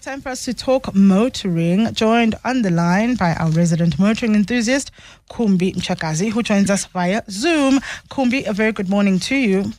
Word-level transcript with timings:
Time 0.00 0.20
for 0.20 0.28
us 0.28 0.44
to 0.44 0.54
talk 0.54 0.94
motoring, 0.94 1.92
joined 1.92 2.36
on 2.44 2.62
the 2.62 2.70
line 2.70 3.16
by 3.16 3.34
our 3.34 3.50
resident 3.50 3.98
motoring 3.98 4.36
enthusiast, 4.36 4.92
Kumbi 5.28 5.74
Mtshakazi, 5.74 6.30
who 6.30 6.42
joins 6.42 6.70
us 6.70 6.84
via 6.86 7.22
Zoom. 7.28 7.80
Kumbi, 8.08 8.46
a 8.46 8.52
very 8.52 8.70
good 8.70 8.88
morning 8.88 9.18
to 9.18 9.34
you. 9.34 9.72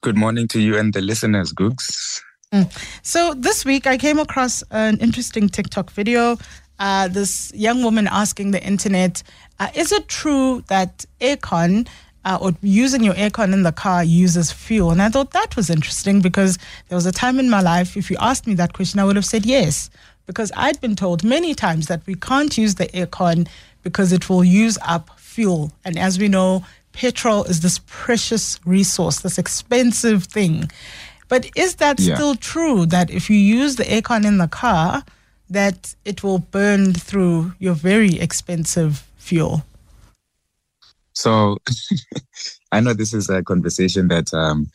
Good 0.00 0.16
morning 0.16 0.48
to 0.48 0.60
you 0.60 0.78
and 0.78 0.94
the 0.94 1.02
listeners, 1.02 1.52
Googs. 1.52 2.22
Mm. 2.52 2.72
So, 3.02 3.34
this 3.34 3.66
week 3.66 3.86
I 3.86 3.98
came 3.98 4.18
across 4.18 4.62
an 4.70 4.96
interesting 4.98 5.48
TikTok 5.48 5.90
video. 5.90 6.38
Uh, 6.78 7.08
this 7.08 7.52
young 7.54 7.82
woman 7.82 8.08
asking 8.10 8.52
the 8.52 8.62
internet, 8.64 9.22
uh, 9.58 9.68
is 9.74 9.92
it 9.92 10.08
true 10.08 10.62
that 10.68 11.04
aircon 11.20 11.86
uh, 12.28 12.36
or 12.42 12.52
using 12.60 13.02
your 13.02 13.14
aircon 13.14 13.54
in 13.54 13.62
the 13.62 13.72
car 13.72 14.04
uses 14.04 14.52
fuel. 14.52 14.90
And 14.90 15.00
I 15.00 15.08
thought 15.08 15.30
that 15.30 15.56
was 15.56 15.70
interesting 15.70 16.20
because 16.20 16.58
there 16.88 16.96
was 16.96 17.06
a 17.06 17.12
time 17.12 17.40
in 17.40 17.48
my 17.48 17.62
life, 17.62 17.96
if 17.96 18.10
you 18.10 18.18
asked 18.20 18.46
me 18.46 18.52
that 18.56 18.74
question, 18.74 19.00
I 19.00 19.04
would 19.04 19.16
have 19.16 19.24
said 19.24 19.46
yes. 19.46 19.88
Because 20.26 20.52
I'd 20.54 20.78
been 20.82 20.94
told 20.94 21.24
many 21.24 21.54
times 21.54 21.86
that 21.86 22.02
we 22.06 22.14
can't 22.14 22.58
use 22.58 22.74
the 22.74 22.86
aircon 22.88 23.48
because 23.82 24.12
it 24.12 24.28
will 24.28 24.44
use 24.44 24.76
up 24.82 25.08
fuel. 25.18 25.72
And 25.86 25.98
as 25.98 26.18
we 26.18 26.28
know, 26.28 26.66
petrol 26.92 27.44
is 27.44 27.60
this 27.62 27.80
precious 27.86 28.60
resource, 28.66 29.20
this 29.20 29.38
expensive 29.38 30.24
thing. 30.24 30.70
But 31.28 31.48
is 31.56 31.76
that 31.76 31.98
yeah. 31.98 32.14
still 32.14 32.34
true 32.34 32.84
that 32.86 33.10
if 33.10 33.30
you 33.30 33.38
use 33.38 33.76
the 33.76 33.84
aircon 33.84 34.26
in 34.26 34.36
the 34.36 34.48
car, 34.48 35.02
that 35.48 35.94
it 36.04 36.22
will 36.22 36.40
burn 36.40 36.92
through 36.92 37.54
your 37.58 37.72
very 37.72 38.20
expensive 38.20 39.06
fuel? 39.16 39.64
So 41.18 41.58
I 42.72 42.78
know 42.78 42.94
this 42.94 43.12
is 43.12 43.28
a 43.28 43.42
conversation 43.42 44.06
that 44.06 44.32
um, 44.32 44.70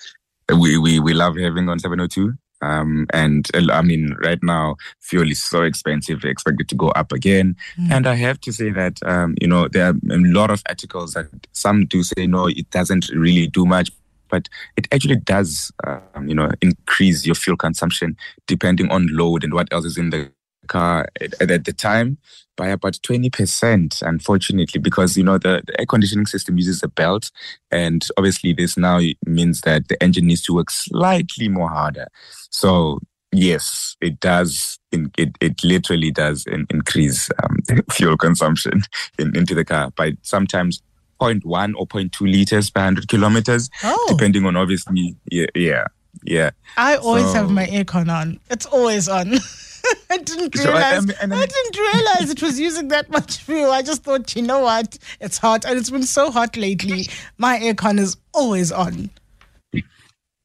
we, 0.53 0.77
we, 0.77 0.99
we 0.99 1.13
love 1.13 1.37
having 1.37 1.69
on 1.69 1.79
702. 1.79 2.33
Um, 2.61 3.07
and 3.13 3.49
I 3.71 3.81
mean, 3.81 4.15
right 4.23 4.41
now, 4.43 4.75
fuel 4.99 5.29
is 5.31 5.41
so 5.41 5.63
expensive, 5.63 6.25
expected 6.25 6.67
to 6.69 6.75
go 6.75 6.89
up 6.89 7.13
again. 7.13 7.55
Mm. 7.79 7.91
And 7.91 8.07
I 8.07 8.15
have 8.15 8.41
to 8.41 8.51
say 8.51 8.71
that, 8.71 8.99
um, 9.05 9.35
you 9.39 9.47
know, 9.47 9.69
there 9.69 9.87
are 9.87 9.95
a 10.11 10.17
lot 10.17 10.49
of 10.49 10.61
articles 10.67 11.13
that 11.13 11.27
some 11.53 11.85
do 11.85 12.03
say, 12.03 12.27
no, 12.27 12.47
it 12.47 12.69
doesn't 12.71 13.09
really 13.09 13.47
do 13.47 13.65
much. 13.65 13.89
But 14.29 14.49
it 14.75 14.87
actually 14.91 15.17
does, 15.17 15.71
um, 15.85 16.27
you 16.27 16.35
know, 16.35 16.49
increase 16.61 17.25
your 17.25 17.35
fuel 17.35 17.55
consumption 17.55 18.17
depending 18.47 18.91
on 18.91 19.07
load 19.11 19.43
and 19.43 19.53
what 19.53 19.71
else 19.71 19.85
is 19.85 19.97
in 19.97 20.09
the 20.09 20.29
car 20.67 21.07
at, 21.21 21.49
at 21.51 21.65
the 21.65 21.73
time 21.73 22.17
by 22.55 22.67
about 22.67 22.93
20%, 22.93 24.01
unfortunately, 24.03 24.79
because, 24.79 25.17
you 25.17 25.23
know, 25.23 25.37
the, 25.37 25.63
the, 25.65 25.79
air 25.79 25.85
conditioning 25.85 26.25
system 26.25 26.57
uses 26.57 26.83
a 26.83 26.87
belt. 26.87 27.31
And 27.71 28.05
obviously, 28.17 28.53
this 28.53 28.77
now 28.77 28.99
means 29.25 29.61
that 29.61 29.87
the 29.87 30.01
engine 30.01 30.27
needs 30.27 30.43
to 30.43 30.53
work 30.53 30.69
slightly 30.69 31.49
more 31.49 31.69
harder. 31.69 32.07
So, 32.51 32.99
yes, 33.31 33.95
it 34.01 34.19
does. 34.19 34.79
It, 34.91 35.35
it 35.41 35.63
literally 35.63 36.11
does 36.11 36.45
increase 36.45 37.29
um, 37.43 37.57
fuel 37.91 38.17
consumption 38.17 38.83
in, 39.17 39.35
into 39.35 39.55
the 39.55 39.65
car 39.65 39.91
by 39.91 40.13
sometimes 40.21 40.81
0.1 41.19 41.73
or 41.75 41.87
0.2 41.87 42.21
liters 42.21 42.69
per 42.69 42.81
100 42.81 43.07
kilometers, 43.07 43.69
oh. 43.83 44.05
depending 44.09 44.45
on 44.45 44.55
obviously, 44.55 45.15
yeah, 45.31 45.45
yeah. 45.55 45.85
yeah. 46.23 46.51
I 46.77 46.97
always 46.97 47.25
so, 47.25 47.33
have 47.33 47.49
my 47.49 47.65
aircon 47.65 48.13
on. 48.13 48.39
It's 48.49 48.65
always 48.67 49.09
on. 49.09 49.33
I 50.09 50.17
didn't 50.17 50.55
realize. 50.55 51.05
So 51.05 51.13
I, 51.21 51.35
I, 51.35 51.41
I, 51.41 51.45
didn't 51.45 51.77
realize 51.77 52.29
it 52.29 52.41
was 52.41 52.59
using 52.59 52.87
that 52.89 53.09
much 53.09 53.37
fuel. 53.37 53.71
I 53.71 53.81
just 53.81 54.03
thought, 54.03 54.35
you 54.35 54.41
know 54.41 54.61
what? 54.61 54.97
It's 55.19 55.37
hot, 55.37 55.65
and 55.65 55.77
it's 55.77 55.89
been 55.89 56.03
so 56.03 56.31
hot 56.31 56.55
lately. 56.55 57.07
My 57.37 57.59
aircon 57.59 57.99
is 57.99 58.17
always 58.33 58.71
on. 58.71 59.09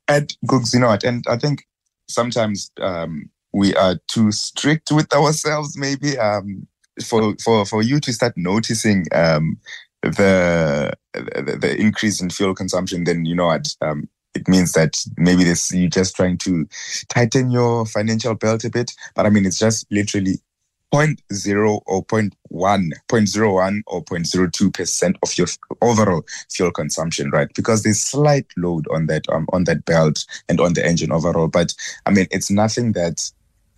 And 0.08 0.34
Googs, 0.46 0.72
you 0.72 0.80
know 0.80 0.88
what? 0.88 1.04
And 1.04 1.24
I 1.28 1.36
think 1.36 1.64
sometimes 2.08 2.70
um, 2.80 3.28
we 3.52 3.74
are 3.74 3.98
too 4.08 4.32
strict 4.32 4.90
with 4.90 5.12
ourselves. 5.12 5.76
Maybe 5.76 6.18
um, 6.18 6.66
for 7.04 7.34
for 7.44 7.64
for 7.64 7.82
you 7.82 8.00
to 8.00 8.12
start 8.12 8.32
noticing 8.36 9.04
um, 9.12 9.58
the, 10.02 10.92
the, 11.12 11.58
the 11.60 11.76
increase 11.78 12.20
in 12.20 12.30
fuel 12.30 12.54
consumption, 12.54 13.04
then 13.04 13.24
you 13.24 13.34
know 13.34 13.46
what? 13.46 13.68
It 14.38 14.48
means 14.48 14.72
that 14.72 15.02
maybe 15.16 15.44
this 15.44 15.72
you're 15.72 15.90
just 15.90 16.16
trying 16.16 16.38
to 16.38 16.66
tighten 17.08 17.50
your 17.50 17.86
financial 17.86 18.34
belt 18.34 18.64
a 18.64 18.70
bit. 18.70 18.92
But 19.14 19.26
I 19.26 19.30
mean, 19.30 19.46
it's 19.46 19.58
just 19.58 19.86
literally 19.90 20.38
0.0 20.92 21.82
or 21.86 22.04
0.1, 22.06 22.32
0.01 22.50 23.82
or 23.86 24.04
0.02 24.04 24.72
percent 24.74 25.16
of 25.22 25.36
your 25.36 25.46
overall 25.82 26.22
fuel 26.50 26.70
consumption, 26.70 27.30
right? 27.30 27.48
Because 27.54 27.82
there's 27.82 28.00
slight 28.00 28.46
load 28.56 28.86
on 28.88 29.06
that 29.06 29.28
um, 29.28 29.46
on 29.52 29.64
that 29.64 29.84
belt 29.84 30.24
and 30.48 30.60
on 30.60 30.72
the 30.74 30.84
engine 30.84 31.12
overall. 31.12 31.48
But 31.48 31.74
I 32.06 32.10
mean, 32.10 32.26
it's 32.30 32.50
nothing 32.50 32.92
that 32.92 33.30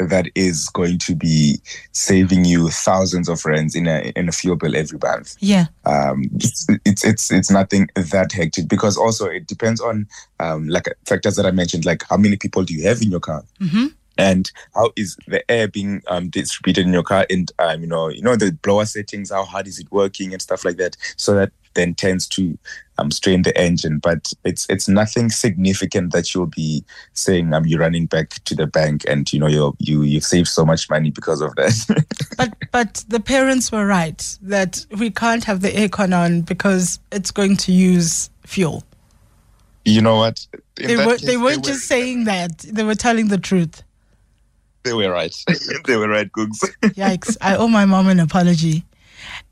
that 0.09 0.27
is 0.35 0.69
going 0.71 0.99
to 0.99 1.15
be 1.15 1.61
saving 1.93 2.45
you 2.45 2.71
thousands 2.71 3.29
of 3.29 3.45
rands 3.45 3.75
in 3.75 3.87
a 3.87 4.13
in 4.17 4.29
a 4.29 4.33
fuel 4.33 4.57
bill 4.57 4.77
every 4.77 4.99
month. 5.03 5.37
Yeah. 5.41 5.67
Um, 5.85 6.25
it's, 6.35 6.67
it's 6.85 7.05
it's 7.05 7.33
it's 7.33 7.51
nothing 7.51 7.89
that 7.95 8.33
hectic 8.33 8.69
because 8.69 8.97
also 8.97 9.27
it 9.27 9.47
depends 9.47 9.81
on 9.81 10.07
um 10.39 10.69
like 10.69 10.87
factors 11.07 11.37
that 11.37 11.47
I 11.47 11.51
mentioned, 11.51 11.85
like 11.85 12.03
how 12.09 12.17
many 12.17 12.37
people 12.37 12.63
do 12.65 12.75
you 12.75 12.87
have 12.89 13.03
in 13.03 13.11
your 13.11 13.21
car. 13.21 13.45
Mm-hmm 13.61 13.87
and 14.19 14.53
how 14.75 14.93
is 14.97 15.17
the 15.29 15.49
air 15.51 15.67
being 15.67 16.03
um, 16.09 16.29
distributed 16.29 16.85
in 16.85 16.93
your 16.93 17.03
car 17.03 17.27
and 17.31 17.53
um, 17.59 17.81
you 17.81 17.87
know 17.87 18.09
you 18.09 18.21
know 18.21 18.37
the 18.37 18.53
blower 18.53 18.85
settings 18.85 19.31
how 19.31 19.45
hard 19.45 19.67
is 19.67 19.79
it 19.79 19.91
working 19.91 20.33
and 20.33 20.43
stuff 20.43 20.65
like 20.65 20.77
that 20.77 20.97
so 21.17 21.35
that 21.35 21.53
then 21.75 21.95
tends 21.95 22.27
to 22.29 22.59
um, 22.99 23.11
strain 23.11 23.43
the 23.43 23.57
engine. 23.59 23.99
But 23.99 24.33
it's 24.45 24.67
it's 24.69 24.89
nothing 24.89 25.31
significant 25.31 26.13
that 26.13 26.35
you'll 26.35 26.47
be 26.47 26.85
saying 27.15 27.53
um, 27.53 27.67
you're 27.67 27.81
running 27.81 28.07
back 28.07 28.31
to 28.45 28.55
the 28.55 28.67
bank 28.67 29.05
and 29.09 29.31
you 29.33 29.39
know 29.39 29.47
you 29.47 29.75
you 29.79 30.03
you've 30.03 30.25
saved 30.25 30.49
so 30.49 30.65
much 30.65 30.89
money 30.91 31.11
because 31.11 31.41
of 31.41 31.55
that. 31.57 32.05
but 32.37 32.55
but 32.73 33.05
the 33.09 33.21
parents 33.21 33.73
were 33.73 33.87
right 33.87 34.39
that 34.43 34.85
we 34.99 35.11
can't 35.11 35.45
have 35.45 35.61
the 35.61 35.71
aircon 35.71 36.17
on 36.17 36.43
because 36.43 37.01
it's 37.11 37.31
going 37.31 37.57
to 37.59 37.73
use 37.73 38.31
fuel. 38.47 38.85
You 39.85 40.03
know 40.03 40.17
what? 40.17 40.47
In 40.79 40.89
they 40.89 40.97
were 40.97 41.13
case, 41.13 41.23
they 41.23 41.37
weren't 41.37 41.65
they 41.65 41.71
just 41.71 41.91
were, 41.91 41.97
saying 41.97 42.25
that; 42.25 42.59
they 42.59 42.85
were 42.85 42.95
telling 42.95 43.29
the 43.29 43.39
truth. 43.39 43.83
They 44.83 44.93
were 44.93 45.11
right. 45.11 45.35
they 45.87 45.97
were 45.97 46.09
right, 46.09 46.31
Googs. 46.31 46.59
Yikes! 46.83 47.37
I 47.41 47.57
owe 47.57 47.69
my 47.69 47.87
mom 47.87 48.09
an 48.09 48.21
apology. 48.21 48.85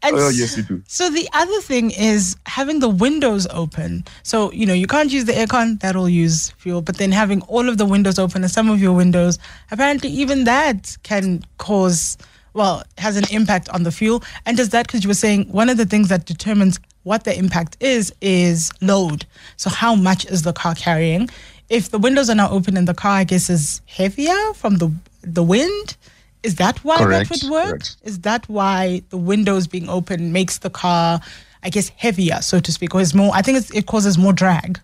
And 0.02 0.14
oh, 0.16 0.28
yes, 0.28 0.56
you 0.56 0.62
do. 0.62 0.82
So 0.86 1.10
the 1.10 1.28
other 1.32 1.60
thing 1.60 1.90
is 1.90 2.36
having 2.46 2.78
the 2.78 2.88
windows 2.88 3.46
open. 3.50 4.04
So, 4.22 4.52
you 4.52 4.64
know, 4.64 4.74
you 4.74 4.86
can't 4.86 5.10
use 5.10 5.24
the 5.24 5.32
aircon, 5.32 5.80
that'll 5.80 6.08
use 6.08 6.50
fuel, 6.52 6.82
but 6.82 6.98
then 6.98 7.10
having 7.10 7.42
all 7.42 7.68
of 7.68 7.78
the 7.78 7.86
windows 7.86 8.18
open 8.18 8.42
and 8.42 8.50
some 8.50 8.70
of 8.70 8.80
your 8.80 8.92
windows, 8.92 9.38
apparently 9.72 10.10
even 10.10 10.44
that 10.44 10.96
can 11.02 11.42
cause, 11.58 12.16
well, 12.54 12.84
has 12.96 13.16
an 13.16 13.24
impact 13.32 13.68
on 13.70 13.82
the 13.82 13.90
fuel. 13.90 14.22
And 14.46 14.56
does 14.56 14.68
that, 14.70 14.86
because 14.86 15.02
you 15.02 15.08
were 15.08 15.14
saying 15.14 15.50
one 15.50 15.68
of 15.68 15.76
the 15.76 15.86
things 15.86 16.08
that 16.08 16.26
determines 16.26 16.78
what 17.02 17.24
the 17.24 17.36
impact 17.36 17.76
is, 17.80 18.14
is 18.20 18.70
load. 18.80 19.26
So 19.56 19.68
how 19.68 19.96
much 19.96 20.26
is 20.26 20.42
the 20.42 20.52
car 20.52 20.74
carrying? 20.76 21.28
If 21.70 21.90
the 21.90 21.98
windows 21.98 22.30
are 22.30 22.34
now 22.36 22.50
open 22.50 22.76
and 22.76 22.86
the 22.86 22.94
car, 22.94 23.12
I 23.12 23.24
guess, 23.24 23.50
is 23.50 23.82
heavier 23.86 24.54
from 24.54 24.76
the 24.76 24.92
the 25.22 25.42
wind, 25.42 25.96
is 26.42 26.56
that 26.56 26.82
why 26.84 26.98
correct, 26.98 27.30
that 27.30 27.42
would 27.42 27.50
work? 27.50 27.68
Correct. 27.68 27.96
Is 28.02 28.20
that 28.20 28.48
why 28.48 29.02
the 29.10 29.16
windows 29.16 29.66
being 29.66 29.88
open 29.88 30.32
makes 30.32 30.58
the 30.58 30.70
car, 30.70 31.20
I 31.62 31.70
guess, 31.70 31.88
heavier, 31.90 32.40
so 32.40 32.60
to 32.60 32.72
speak, 32.72 32.94
or 32.94 33.00
is 33.00 33.14
more? 33.14 33.32
I 33.34 33.42
think 33.42 33.74
it 33.74 33.86
causes 33.86 34.16
more 34.16 34.32
drag. 34.32 34.80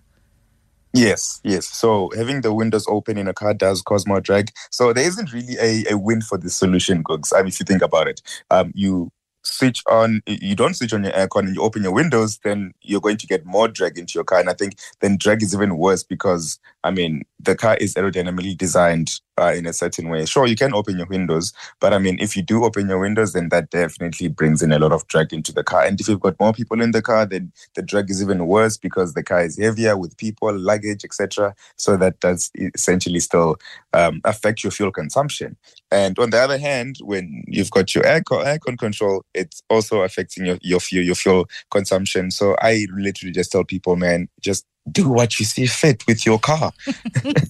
Yes, 0.92 1.40
yes. 1.42 1.66
So 1.66 2.10
having 2.16 2.42
the 2.42 2.54
windows 2.54 2.86
open 2.88 3.18
in 3.18 3.26
a 3.26 3.34
car 3.34 3.52
does 3.52 3.82
cause 3.82 4.06
more 4.06 4.20
drag. 4.20 4.50
So 4.70 4.92
there 4.92 5.04
isn't 5.04 5.32
really 5.32 5.56
a, 5.60 5.92
a 5.92 5.98
win 5.98 6.20
for 6.20 6.38
this 6.38 6.56
solution, 6.56 7.02
Googs. 7.02 7.32
I 7.34 7.38
mean, 7.38 7.48
if 7.48 7.58
you 7.58 7.64
think 7.64 7.82
about 7.82 8.06
it, 8.06 8.22
um, 8.50 8.70
you 8.76 9.10
switch 9.44 9.82
on 9.88 10.22
you 10.26 10.56
don't 10.56 10.74
switch 10.74 10.92
on 10.92 11.04
your 11.04 11.12
aircon 11.12 11.40
and 11.40 11.54
you 11.54 11.62
open 11.62 11.82
your 11.82 11.92
windows 11.92 12.38
then 12.44 12.72
you're 12.80 13.00
going 13.00 13.16
to 13.16 13.26
get 13.26 13.44
more 13.44 13.68
drag 13.68 13.98
into 13.98 14.12
your 14.14 14.24
car 14.24 14.40
and 14.40 14.48
i 14.48 14.54
think 14.54 14.74
then 15.00 15.16
drag 15.18 15.42
is 15.42 15.54
even 15.54 15.76
worse 15.76 16.02
because 16.02 16.58
i 16.82 16.90
mean 16.90 17.22
the 17.38 17.54
car 17.54 17.76
is 17.76 17.94
aerodynamically 17.94 18.56
designed 18.56 19.20
uh, 19.38 19.52
in 19.56 19.66
a 19.66 19.72
certain 19.72 20.08
way. 20.08 20.24
Sure 20.26 20.46
you 20.46 20.56
can 20.56 20.74
open 20.74 20.96
your 20.96 21.06
windows 21.06 21.52
but 21.80 21.92
i 21.92 21.98
mean 21.98 22.16
if 22.20 22.36
you 22.36 22.42
do 22.42 22.64
open 22.64 22.88
your 22.88 22.98
windows 23.00 23.32
then 23.32 23.48
that 23.48 23.70
definitely 23.70 24.28
brings 24.28 24.62
in 24.62 24.72
a 24.72 24.78
lot 24.78 24.92
of 24.92 25.06
drag 25.08 25.32
into 25.32 25.52
the 25.52 25.64
car. 25.64 25.84
And 25.84 26.00
if 26.00 26.08
you've 26.08 26.20
got 26.20 26.38
more 26.38 26.52
people 26.52 26.80
in 26.80 26.92
the 26.92 27.02
car 27.02 27.26
then 27.26 27.52
the 27.74 27.82
drag 27.82 28.10
is 28.10 28.22
even 28.22 28.46
worse 28.46 28.76
because 28.76 29.14
the 29.14 29.22
car 29.22 29.42
is 29.44 29.58
heavier 29.58 29.96
with 29.96 30.16
people 30.16 30.56
luggage 30.56 31.04
etc 31.04 31.54
so 31.76 31.96
that 31.96 32.20
does 32.20 32.50
essentially 32.74 33.20
still 33.20 33.56
um, 33.92 34.20
affect 34.24 34.64
your 34.64 34.70
fuel 34.70 34.92
consumption. 34.92 35.56
And 35.90 36.18
on 36.18 36.30
the 36.30 36.38
other 36.38 36.58
hand 36.58 36.96
when 37.02 37.44
you've 37.46 37.70
got 37.70 37.94
your 37.94 38.04
aircon, 38.04 38.44
aircon 38.44 38.78
control 38.78 39.24
it's 39.34 39.62
also 39.70 40.02
affecting 40.02 40.46
your, 40.46 40.58
your 40.62 40.80
fuel 40.80 41.04
your 41.04 41.14
fuel 41.14 41.46
consumption. 41.70 42.30
So 42.30 42.56
I 42.60 42.86
literally 42.94 43.32
just 43.32 43.52
tell 43.52 43.64
people, 43.64 43.96
man, 43.96 44.28
just 44.40 44.66
do 44.90 45.08
what 45.08 45.38
you 45.38 45.44
see 45.44 45.66
fit 45.66 46.06
with 46.06 46.26
your 46.26 46.38
car. 46.38 46.72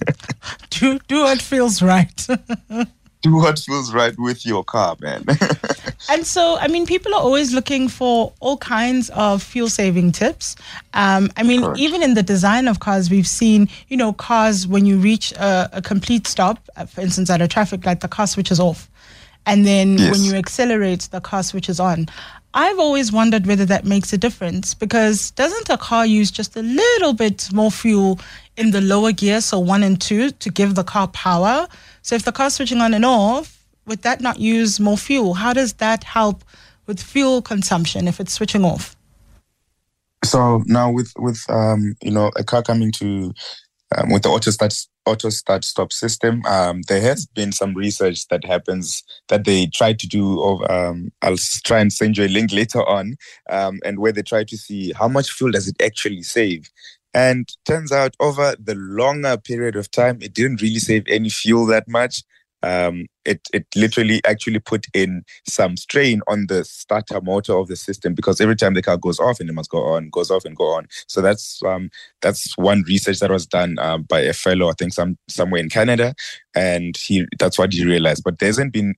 do 0.70 0.98
do 1.08 1.22
what 1.22 1.42
feels 1.42 1.82
right. 1.82 2.26
do 3.24 3.36
what 3.36 3.58
feels 3.58 3.92
right 3.92 4.14
with 4.18 4.44
your 4.44 4.62
car, 4.62 4.96
man. 5.00 5.24
and 6.10 6.26
so, 6.26 6.58
I 6.58 6.68
mean, 6.68 6.84
people 6.84 7.14
are 7.14 7.20
always 7.20 7.54
looking 7.54 7.88
for 7.88 8.34
all 8.40 8.58
kinds 8.58 9.08
of 9.10 9.42
fuel 9.42 9.70
saving 9.70 10.12
tips. 10.12 10.56
Um, 10.92 11.30
I 11.38 11.42
mean, 11.42 11.62
Correct. 11.62 11.80
even 11.80 12.02
in 12.02 12.12
the 12.12 12.22
design 12.22 12.68
of 12.68 12.80
cars, 12.80 13.10
we've 13.10 13.26
seen, 13.26 13.68
you 13.88 13.96
know, 13.96 14.12
cars 14.12 14.66
when 14.66 14.84
you 14.84 14.98
reach 14.98 15.32
a, 15.32 15.70
a 15.72 15.80
complete 15.80 16.26
stop, 16.26 16.58
uh, 16.76 16.84
for 16.84 17.00
instance, 17.00 17.30
at 17.30 17.40
a 17.40 17.48
traffic 17.48 17.86
light, 17.86 18.00
the 18.00 18.08
car 18.08 18.26
switches 18.26 18.60
off. 18.60 18.90
And 19.46 19.66
then 19.66 19.96
yes. 19.96 20.12
when 20.12 20.22
you 20.22 20.34
accelerate, 20.34 21.08
the 21.10 21.20
car 21.20 21.42
switches 21.42 21.80
on. 21.80 22.06
I've 22.56 22.78
always 22.78 23.10
wondered 23.10 23.46
whether 23.46 23.64
that 23.64 23.84
makes 23.84 24.12
a 24.12 24.18
difference 24.18 24.74
because 24.74 25.32
doesn't 25.32 25.68
a 25.68 25.76
car 25.76 26.06
use 26.06 26.30
just 26.30 26.56
a 26.56 26.62
little 26.62 27.12
bit 27.12 27.52
more 27.52 27.72
fuel 27.72 28.20
in 28.56 28.70
the 28.70 28.80
lower 28.80 29.10
gear, 29.10 29.40
so 29.40 29.58
one 29.58 29.82
and 29.82 30.00
two, 30.00 30.30
to 30.30 30.50
give 30.50 30.76
the 30.76 30.84
car 30.84 31.08
power? 31.08 31.66
So 32.02 32.14
if 32.14 32.24
the 32.24 32.30
car's 32.30 32.54
switching 32.54 32.80
on 32.80 32.94
and 32.94 33.04
off, 33.04 33.66
would 33.86 34.02
that 34.02 34.20
not 34.20 34.38
use 34.38 34.78
more 34.78 34.96
fuel? 34.96 35.34
How 35.34 35.52
does 35.52 35.74
that 35.74 36.04
help 36.04 36.44
with 36.86 37.02
fuel 37.02 37.42
consumption 37.42 38.06
if 38.06 38.20
it's 38.20 38.32
switching 38.32 38.64
off? 38.64 38.94
So 40.24 40.62
now 40.66 40.92
with 40.92 41.12
with 41.18 41.44
um, 41.48 41.96
you 42.02 42.12
know 42.12 42.30
a 42.36 42.44
car 42.44 42.62
coming 42.62 42.92
to 42.92 43.34
um, 43.96 44.10
with 44.10 44.22
the 44.22 44.28
auto 44.28 44.52
start 44.52 44.72
auto 45.06 45.28
start 45.28 45.64
stop 45.64 45.92
system, 45.92 46.42
um, 46.46 46.82
there 46.88 47.00
has 47.00 47.26
been 47.26 47.52
some 47.52 47.74
research 47.74 48.26
that 48.28 48.44
happens 48.44 49.02
that 49.28 49.44
they 49.44 49.66
try 49.66 49.92
to 49.92 50.06
do. 50.06 50.42
Of 50.42 50.70
um, 50.70 51.12
I'll 51.22 51.36
try 51.64 51.80
and 51.80 51.92
send 51.92 52.16
you 52.16 52.24
a 52.24 52.28
link 52.28 52.52
later 52.52 52.86
on, 52.88 53.16
um, 53.50 53.80
and 53.84 53.98
where 53.98 54.12
they 54.12 54.22
try 54.22 54.44
to 54.44 54.56
see 54.56 54.92
how 54.92 55.08
much 55.08 55.30
fuel 55.30 55.52
does 55.52 55.68
it 55.68 55.80
actually 55.82 56.22
save. 56.22 56.70
And 57.12 57.48
turns 57.64 57.92
out 57.92 58.16
over 58.18 58.56
the 58.58 58.74
longer 58.74 59.36
period 59.36 59.76
of 59.76 59.90
time, 59.90 60.18
it 60.20 60.34
didn't 60.34 60.62
really 60.62 60.80
save 60.80 61.04
any 61.06 61.30
fuel 61.30 61.66
that 61.66 61.88
much 61.88 62.22
um, 62.64 63.06
it 63.24 63.46
it 63.52 63.66
literally 63.76 64.20
actually 64.26 64.58
put 64.58 64.86
in 64.94 65.22
some 65.46 65.76
strain 65.76 66.22
on 66.28 66.46
the 66.48 66.64
starter 66.64 67.20
motor 67.20 67.56
of 67.56 67.68
the 67.68 67.76
system 67.76 68.14
because 68.14 68.40
every 68.40 68.56
time 68.56 68.74
the 68.74 68.82
car 68.82 68.96
goes 68.96 69.20
off 69.20 69.38
and 69.38 69.48
it 69.50 69.52
must 69.52 69.70
go 69.70 69.84
on, 69.84 70.08
goes 70.10 70.30
off 70.30 70.44
and 70.44 70.56
go 70.56 70.74
on. 70.74 70.86
So 71.06 71.20
that's 71.20 71.62
um, 71.62 71.90
that's 72.22 72.56
one 72.56 72.82
research 72.86 73.20
that 73.20 73.30
was 73.30 73.46
done 73.46 73.78
uh, 73.78 73.98
by 73.98 74.20
a 74.20 74.32
fellow, 74.32 74.70
I 74.70 74.72
think 74.72 74.94
some 74.94 75.18
somewhere 75.28 75.60
in 75.60 75.68
Canada, 75.68 76.14
and 76.54 76.96
he 76.96 77.26
that's 77.38 77.58
what 77.58 77.72
he 77.72 77.84
realized. 77.84 78.24
But 78.24 78.38
there 78.38 78.48
hasn't 78.48 78.72
been 78.72 78.94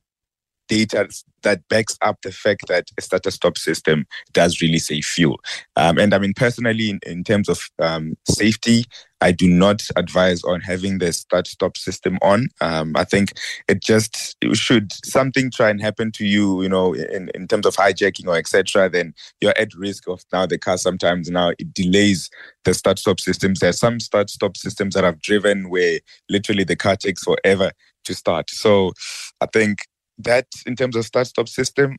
data 0.68 1.08
that 1.42 1.68
backs 1.68 1.96
up 2.02 2.20
the 2.22 2.32
fact 2.32 2.66
that 2.66 2.90
a 2.98 3.02
starter 3.02 3.30
stop 3.30 3.56
system 3.56 4.04
does 4.32 4.60
really 4.60 4.78
save 4.78 5.04
fuel. 5.04 5.40
Um, 5.76 5.96
and 5.96 6.12
I 6.12 6.18
mean, 6.18 6.34
personally, 6.34 6.90
in, 6.90 7.00
in 7.06 7.22
terms 7.22 7.48
of 7.48 7.60
um, 7.78 8.16
safety, 8.28 8.84
I 9.20 9.32
do 9.32 9.48
not 9.48 9.82
advise 9.96 10.42
on 10.42 10.60
having 10.60 10.98
the 10.98 11.12
start 11.12 11.46
stop 11.46 11.76
system 11.76 12.18
on. 12.20 12.48
Um, 12.60 12.92
I 12.96 13.04
think 13.04 13.30
it 13.68 13.82
just 13.82 14.36
should 14.54 14.92
something 15.04 15.50
try 15.50 15.70
and 15.70 15.80
happen 15.80 16.12
to 16.12 16.26
you, 16.26 16.62
you 16.62 16.68
know, 16.68 16.94
in, 16.94 17.30
in 17.34 17.48
terms 17.48 17.64
of 17.64 17.76
hijacking 17.76 18.26
or 18.26 18.36
etc. 18.36 18.90
Then 18.90 19.14
you're 19.40 19.56
at 19.56 19.74
risk 19.74 20.08
of 20.08 20.22
now 20.32 20.46
the 20.46 20.58
car 20.58 20.76
sometimes 20.76 21.30
now 21.30 21.52
it 21.58 21.72
delays 21.72 22.28
the 22.64 22.74
start 22.74 22.98
stop 22.98 23.20
systems. 23.20 23.60
There's 23.60 23.78
some 23.78 24.00
start 24.00 24.30
stop 24.30 24.56
systems 24.56 24.94
that 24.94 25.04
I've 25.04 25.22
driven 25.22 25.70
where 25.70 26.00
literally 26.28 26.64
the 26.64 26.76
car 26.76 26.96
takes 26.96 27.22
forever 27.22 27.70
to 28.04 28.14
start. 28.14 28.50
So 28.50 28.92
I 29.40 29.46
think 29.46 29.78
that 30.18 30.46
in 30.66 30.76
terms 30.76 30.96
of 30.96 31.04
start 31.04 31.26
stop 31.26 31.48
system, 31.48 31.98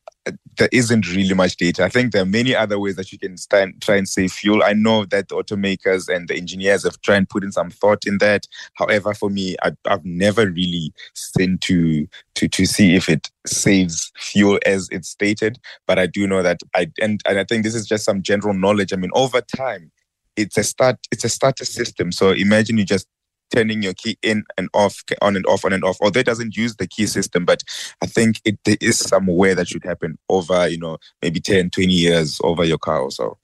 there 0.56 0.68
isn't 0.72 1.08
really 1.14 1.34
much 1.34 1.56
data. 1.56 1.84
I 1.84 1.88
think 1.88 2.12
there 2.12 2.22
are 2.22 2.26
many 2.26 2.54
other 2.54 2.78
ways 2.78 2.96
that 2.96 3.12
you 3.12 3.18
can 3.18 3.36
stand, 3.36 3.80
try 3.80 3.96
and 3.96 4.08
save 4.08 4.32
fuel. 4.32 4.62
I 4.62 4.72
know 4.72 5.04
that 5.06 5.28
the 5.28 5.36
automakers 5.36 6.12
and 6.12 6.28
the 6.28 6.36
engineers 6.36 6.82
have 6.84 7.00
tried 7.00 7.16
and 7.16 7.28
put 7.28 7.44
in 7.44 7.52
some 7.52 7.70
thought 7.70 8.06
in 8.06 8.18
that. 8.18 8.46
However, 8.74 9.14
for 9.14 9.30
me, 9.30 9.56
I, 9.62 9.72
have 9.86 10.04
never 10.04 10.50
really 10.50 10.92
seen 11.14 11.58
to 11.58 12.06
to 12.34 12.48
to 12.48 12.66
see 12.66 12.96
if 12.96 13.08
it 13.08 13.30
saves 13.46 14.12
fuel 14.16 14.58
as 14.66 14.88
it's 14.90 15.08
stated. 15.08 15.58
But 15.86 15.98
I 15.98 16.06
do 16.06 16.26
know 16.26 16.42
that 16.42 16.60
I 16.74 16.90
and, 17.00 17.20
and 17.26 17.38
I 17.38 17.44
think 17.44 17.62
this 17.64 17.74
is 17.74 17.86
just 17.86 18.04
some 18.04 18.22
general 18.22 18.54
knowledge. 18.54 18.92
I 18.92 18.96
mean, 18.96 19.10
over 19.14 19.40
time, 19.40 19.92
it's 20.36 20.56
a 20.56 20.64
start 20.64 20.96
it's 21.12 21.24
a 21.24 21.28
starter 21.28 21.64
system. 21.64 22.10
So 22.10 22.30
imagine 22.30 22.78
you 22.78 22.84
just 22.84 23.06
turning 23.54 23.82
your 23.82 23.94
key 23.94 24.18
in 24.22 24.44
and 24.56 24.68
off, 24.74 25.02
on 25.22 25.36
and 25.36 25.46
off, 25.46 25.64
on 25.64 25.72
and 25.72 25.84
off. 25.84 25.98
Although 26.00 26.20
it 26.20 26.26
doesn't 26.26 26.56
use 26.56 26.76
the 26.76 26.86
key 26.86 27.06
system, 27.06 27.44
but 27.44 27.64
I 28.02 28.06
think 28.06 28.40
it 28.44 28.58
there 28.64 28.76
is 28.80 28.98
somewhere 28.98 29.54
that 29.54 29.68
should 29.68 29.84
happen 29.84 30.18
over, 30.28 30.68
you 30.68 30.78
know, 30.78 30.98
maybe 31.22 31.40
10, 31.40 31.70
20 31.70 31.92
years 31.92 32.40
over 32.42 32.64
your 32.64 32.78
car 32.78 33.00
or 33.00 33.10
so. 33.10 33.38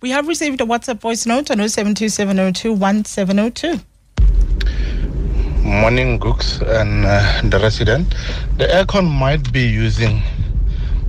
We 0.00 0.10
have 0.10 0.28
received 0.28 0.60
a 0.60 0.64
WhatsApp 0.64 1.00
voice 1.00 1.26
note 1.26 1.50
on 1.50 1.58
0727021702. 1.58 3.84
Morning, 5.62 6.18
Googs 6.18 6.62
and 6.62 7.04
uh, 7.04 7.42
the 7.44 7.58
resident. 7.58 8.14
The 8.56 8.66
aircon 8.66 9.10
might 9.10 9.52
be 9.52 9.60
using 9.60 10.22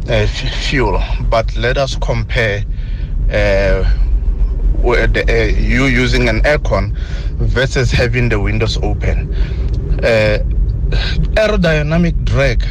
uh, 0.10 0.28
f- 0.28 0.54
fuel, 0.66 1.02
but 1.30 1.56
let 1.56 1.78
us 1.78 1.96
compare 1.96 2.66
uh, 3.32 3.86
the, 4.81 5.25
uh, 5.28 5.57
you 5.60 5.86
using 5.86 6.30
an 6.30 6.42
aircon 6.42 6.95
versus 7.38 7.92
having 7.92 8.30
the 8.30 8.39
windows 8.39 8.78
open. 8.78 9.33
Uh, 10.04 10.39
aerodynamic 11.36 12.24
drag 12.25 12.63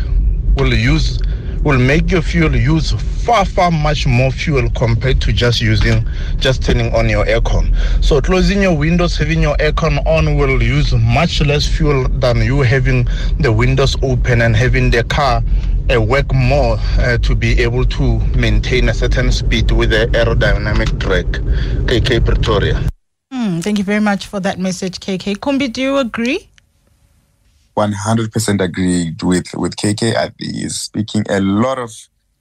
will 0.56 0.74
use 0.74 1.18
will 1.62 1.78
make 1.78 2.10
your 2.10 2.22
fuel 2.22 2.54
use 2.56 2.92
far 3.24 3.44
far 3.44 3.70
much 3.70 4.06
more 4.06 4.30
fuel 4.30 4.68
compared 4.70 5.20
to 5.20 5.30
just 5.32 5.60
using 5.60 6.06
just 6.38 6.62
turning 6.62 6.92
on 6.94 7.08
your 7.08 7.24
aircon 7.26 7.74
so 8.02 8.20
closing 8.20 8.62
your 8.62 8.74
windows 8.74 9.16
having 9.16 9.42
your 9.42 9.56
aircon 9.58 10.04
on 10.06 10.36
will 10.36 10.62
use 10.62 10.94
much 10.94 11.42
less 11.42 11.66
fuel 11.66 12.08
than 12.08 12.38
you 12.38 12.60
having 12.60 13.06
the 13.40 13.52
windows 13.52 13.94
open 14.02 14.40
and 14.42 14.56
having 14.56 14.90
the 14.90 15.04
car 15.04 15.42
uh, 15.92 16.00
work 16.00 16.32
more 16.34 16.76
uh, 16.98 17.18
to 17.18 17.34
be 17.34 17.60
able 17.60 17.84
to 17.84 18.18
maintain 18.36 18.88
a 18.88 18.94
certain 18.94 19.30
speed 19.32 19.70
with 19.70 19.90
the 19.90 20.06
aerodynamic 20.12 20.98
drag 20.98 21.26
kk 21.86 22.24
pretoria. 22.24 22.80
Mm, 23.32 23.62
thank 23.62 23.78
you 23.78 23.84
very 23.84 24.00
much 24.00 24.26
for 24.26 24.40
that 24.40 24.58
message 24.58 25.00
kk 25.00 25.36
kumbi 25.36 25.72
do 25.72 25.82
you 25.82 25.98
agree? 25.98 26.50
100% 27.76 28.60
agreed 28.60 29.22
with 29.22 29.54
with 29.54 29.76
KK. 29.76 30.32
He's 30.38 30.78
speaking 30.78 31.24
a 31.30 31.40
lot 31.40 31.78
of 31.78 31.90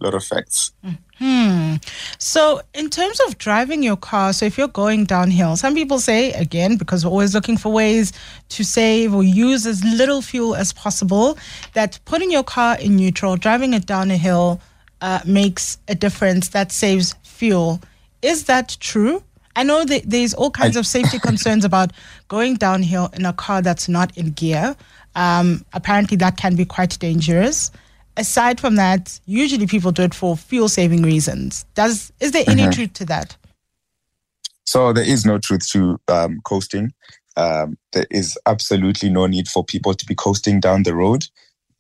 lot 0.03 0.13
of 0.13 0.23
facts. 0.23 0.73
Hmm. 1.17 1.75
So, 2.17 2.61
in 2.73 2.89
terms 2.89 3.19
of 3.27 3.37
driving 3.37 3.83
your 3.83 3.97
car, 3.97 4.31
so 4.31 4.45
if 4.45 4.57
you're 4.57 4.69
going 4.69 5.05
downhill, 5.05 5.57
some 5.57 5.73
people 5.75 5.99
say, 5.99 6.31
again, 6.33 6.77
because 6.77 7.05
we're 7.05 7.11
always 7.11 7.33
looking 7.35 7.57
for 7.57 7.71
ways 7.71 8.13
to 8.49 8.63
save 8.63 9.13
or 9.13 9.23
use 9.23 9.65
as 9.65 9.83
little 9.83 10.21
fuel 10.21 10.55
as 10.55 10.71
possible, 10.71 11.37
that 11.73 11.99
putting 12.05 12.31
your 12.31 12.43
car 12.43 12.77
in 12.79 12.95
neutral, 12.95 13.35
driving 13.35 13.73
it 13.73 13.85
down 13.85 14.11
a 14.11 14.17
hill, 14.17 14.61
uh, 15.01 15.19
makes 15.25 15.77
a 15.87 15.95
difference 15.95 16.49
that 16.49 16.71
saves 16.71 17.15
fuel. 17.23 17.81
Is 18.21 18.45
that 18.45 18.77
true? 18.79 19.23
I 19.55 19.63
know 19.63 19.83
that 19.83 20.03
there's 20.05 20.33
all 20.33 20.51
kinds 20.51 20.77
I, 20.77 20.79
of 20.79 20.87
safety 20.87 21.19
concerns 21.23 21.65
about 21.65 21.91
going 22.29 22.55
downhill 22.55 23.09
in 23.13 23.25
a 23.25 23.33
car 23.33 23.61
that's 23.61 23.89
not 23.89 24.17
in 24.17 24.31
gear. 24.31 24.75
Um, 25.15 25.65
apparently, 25.73 26.15
that 26.17 26.37
can 26.37 26.55
be 26.55 26.63
quite 26.63 26.97
dangerous. 26.99 27.71
Aside 28.19 28.59
from 28.59 28.75
that, 28.75 29.17
usually 29.25 29.65
people 29.65 29.93
do 29.93 30.03
it 30.03 30.13
for 30.13 30.35
fuel 30.35 30.67
saving 30.67 31.03
reasons. 31.03 31.65
Does 31.73 32.11
is 32.19 32.33
there 32.33 32.43
any 32.47 32.63
mm-hmm. 32.63 32.71
truth 32.71 32.93
to 32.93 33.05
that? 33.05 33.37
So 34.65 34.91
there 34.91 35.07
is 35.07 35.25
no 35.25 35.37
truth 35.39 35.67
to 35.69 35.99
um, 36.09 36.41
coasting. 36.43 36.91
Um, 37.37 37.77
there 37.93 38.07
is 38.11 38.37
absolutely 38.45 39.09
no 39.09 39.25
need 39.25 39.47
for 39.47 39.63
people 39.63 39.93
to 39.93 40.05
be 40.05 40.15
coasting 40.15 40.59
down 40.59 40.83
the 40.83 40.93
road. 40.93 41.27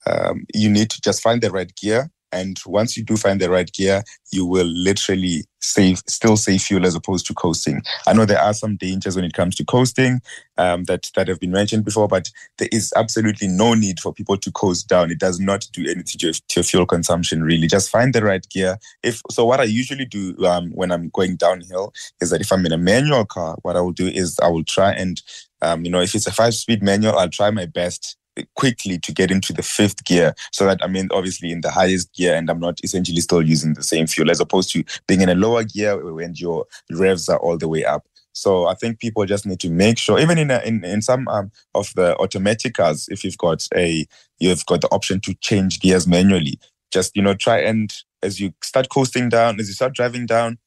Um, 0.07 0.45
you 0.53 0.69
need 0.69 0.89
to 0.91 1.01
just 1.01 1.21
find 1.21 1.41
the 1.41 1.51
right 1.51 1.75
gear 1.75 2.09
and 2.31 2.59
once 2.65 2.95
you 2.95 3.03
do 3.03 3.17
find 3.17 3.39
the 3.39 3.49
right 3.49 3.71
gear, 3.71 4.03
you 4.31 4.45
will 4.45 4.67
literally 4.67 5.45
save, 5.61 5.99
still 6.07 6.37
save 6.37 6.61
fuel 6.61 6.85
as 6.85 6.95
opposed 6.95 7.25
to 7.27 7.33
coasting. 7.33 7.81
I 8.07 8.13
know 8.13 8.25
there 8.25 8.41
are 8.41 8.53
some 8.53 8.75
dangers 8.75 9.15
when 9.15 9.25
it 9.25 9.33
comes 9.33 9.55
to 9.55 9.65
coasting 9.65 10.21
um, 10.57 10.83
that 10.85 11.09
that 11.15 11.27
have 11.27 11.39
been 11.39 11.51
mentioned 11.51 11.85
before, 11.85 12.07
but 12.07 12.29
there 12.57 12.69
is 12.71 12.93
absolutely 12.95 13.47
no 13.47 13.73
need 13.73 13.99
for 13.99 14.13
people 14.13 14.37
to 14.37 14.51
coast 14.51 14.87
down. 14.87 15.11
It 15.11 15.19
does 15.19 15.39
not 15.39 15.67
do 15.73 15.83
anything 15.83 16.05
to 16.05 16.27
your, 16.27 16.33
to 16.33 16.55
your 16.55 16.63
fuel 16.63 16.85
consumption. 16.85 17.43
Really, 17.43 17.67
just 17.67 17.89
find 17.89 18.13
the 18.13 18.23
right 18.23 18.47
gear. 18.49 18.77
If 19.03 19.21
so, 19.29 19.45
what 19.45 19.59
I 19.59 19.63
usually 19.63 20.05
do 20.05 20.35
um, 20.45 20.71
when 20.71 20.91
I'm 20.91 21.09
going 21.09 21.35
downhill 21.35 21.93
is 22.21 22.29
that 22.29 22.41
if 22.41 22.51
I'm 22.51 22.65
in 22.65 22.71
a 22.71 22.77
manual 22.77 23.25
car, 23.25 23.57
what 23.63 23.75
I 23.75 23.81
will 23.81 23.91
do 23.91 24.07
is 24.07 24.39
I 24.41 24.47
will 24.47 24.63
try 24.63 24.91
and 24.91 25.21
um, 25.61 25.83
you 25.83 25.91
know, 25.91 26.01
if 26.01 26.15
it's 26.15 26.27
a 26.27 26.31
five-speed 26.31 26.81
manual, 26.81 27.17
I'll 27.17 27.29
try 27.29 27.51
my 27.51 27.65
best 27.65 28.15
quickly 28.55 28.99
to 28.99 29.11
get 29.11 29.31
into 29.31 29.53
the 29.53 29.63
fifth 29.63 30.03
gear 30.03 30.33
so 30.51 30.65
that 30.65 30.79
I 30.83 30.87
mean 30.87 31.09
obviously 31.11 31.51
in 31.51 31.61
the 31.61 31.71
highest 31.71 32.13
gear 32.13 32.35
and 32.35 32.49
I'm 32.49 32.59
not 32.59 32.79
essentially 32.83 33.21
still 33.21 33.41
using 33.41 33.73
the 33.73 33.83
same 33.83 34.07
fuel 34.07 34.31
as 34.31 34.39
opposed 34.39 34.71
to 34.73 34.83
being 35.07 35.21
in 35.21 35.29
a 35.29 35.35
lower 35.35 35.63
gear 35.63 35.97
when 36.13 36.33
your 36.35 36.65
revs 36.91 37.29
are 37.29 37.39
all 37.39 37.57
the 37.57 37.67
way 37.67 37.85
up. 37.85 38.05
So 38.33 38.67
I 38.67 38.75
think 38.75 38.99
people 38.99 39.25
just 39.25 39.45
need 39.45 39.59
to 39.61 39.69
make 39.69 39.97
sure, 39.97 40.19
even 40.19 40.37
in 40.37 40.51
a, 40.51 40.59
in, 40.59 40.83
in 40.85 41.01
some 41.01 41.27
um, 41.27 41.51
of 41.75 41.93
the 41.95 42.15
automatic 42.17 42.75
cars, 42.75 43.07
if 43.09 43.23
you've 43.23 43.37
got 43.37 43.67
a 43.75 44.05
you've 44.39 44.65
got 44.65 44.81
the 44.81 44.87
option 44.89 45.19
to 45.21 45.33
change 45.35 45.79
gears 45.79 46.07
manually, 46.07 46.59
just 46.91 47.15
you 47.15 47.21
know 47.21 47.33
try 47.33 47.59
and 47.59 47.93
as 48.23 48.39
you 48.39 48.53
start 48.61 48.89
coasting 48.89 49.29
down, 49.29 49.59
as 49.59 49.67
you 49.67 49.73
start 49.73 49.93
driving 49.93 50.25
down, 50.25 50.57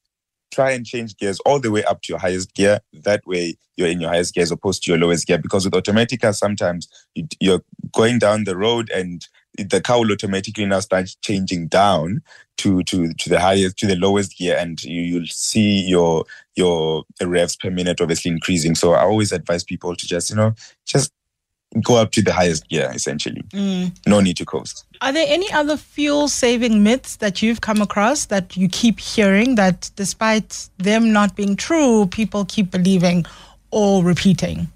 try 0.53 0.71
and 0.71 0.85
change 0.85 1.17
gears 1.17 1.39
all 1.41 1.59
the 1.59 1.71
way 1.71 1.83
up 1.83 2.01
to 2.03 2.13
your 2.13 2.19
highest 2.19 2.53
gear. 2.53 2.79
That 2.93 3.25
way, 3.25 3.57
you're 3.75 3.89
in 3.89 3.99
your 3.99 4.11
highest 4.11 4.33
gear 4.33 4.43
as 4.43 4.51
opposed 4.51 4.83
to 4.83 4.91
your 4.91 4.99
lowest 4.99 5.27
gear. 5.27 5.37
Because 5.37 5.65
with 5.65 5.73
Automatica, 5.73 6.33
sometimes 6.35 6.87
you, 7.15 7.53
are 7.53 7.61
going 7.91 8.19
down 8.19 8.43
the 8.43 8.55
road 8.55 8.89
and 8.91 9.27
the 9.57 9.81
car 9.81 9.99
will 9.99 10.11
automatically 10.11 10.65
now 10.65 10.79
start 10.79 11.15
changing 11.21 11.67
down 11.67 12.21
to 12.57 12.83
to 12.83 13.13
to 13.13 13.29
the 13.29 13.39
highest 13.39 13.77
to 13.77 13.87
the 13.87 13.95
lowest 13.95 14.37
gear 14.37 14.57
and 14.57 14.83
you, 14.83 15.01
you'll 15.01 15.27
see 15.27 15.81
your 15.87 16.23
your 16.55 17.03
revs 17.21 17.55
per 17.55 17.69
minute 17.69 17.99
obviously 18.01 18.31
increasing 18.31 18.75
so 18.75 18.93
i 18.93 19.01
always 19.01 19.31
advise 19.31 19.63
people 19.63 19.95
to 19.95 20.07
just 20.07 20.29
you 20.29 20.35
know 20.35 20.53
just 20.85 21.11
go 21.81 21.95
up 21.95 22.11
to 22.11 22.21
the 22.21 22.33
highest 22.33 22.67
gear 22.69 22.91
essentially 22.93 23.41
mm. 23.51 23.91
no 24.05 24.19
need 24.19 24.37
to 24.37 24.45
coast 24.45 24.85
are 25.01 25.11
there 25.11 25.25
any 25.27 25.51
other 25.51 25.75
fuel 25.75 26.27
saving 26.27 26.83
myths 26.83 27.17
that 27.17 27.41
you've 27.41 27.61
come 27.61 27.81
across 27.81 28.27
that 28.27 28.55
you 28.55 28.67
keep 28.69 28.99
hearing 28.99 29.55
that 29.55 29.89
despite 29.95 30.69
them 30.77 31.11
not 31.11 31.35
being 31.35 31.55
true 31.55 32.05
people 32.07 32.45
keep 32.45 32.69
believing 32.69 33.25
or 33.71 34.03
repeating 34.03 34.67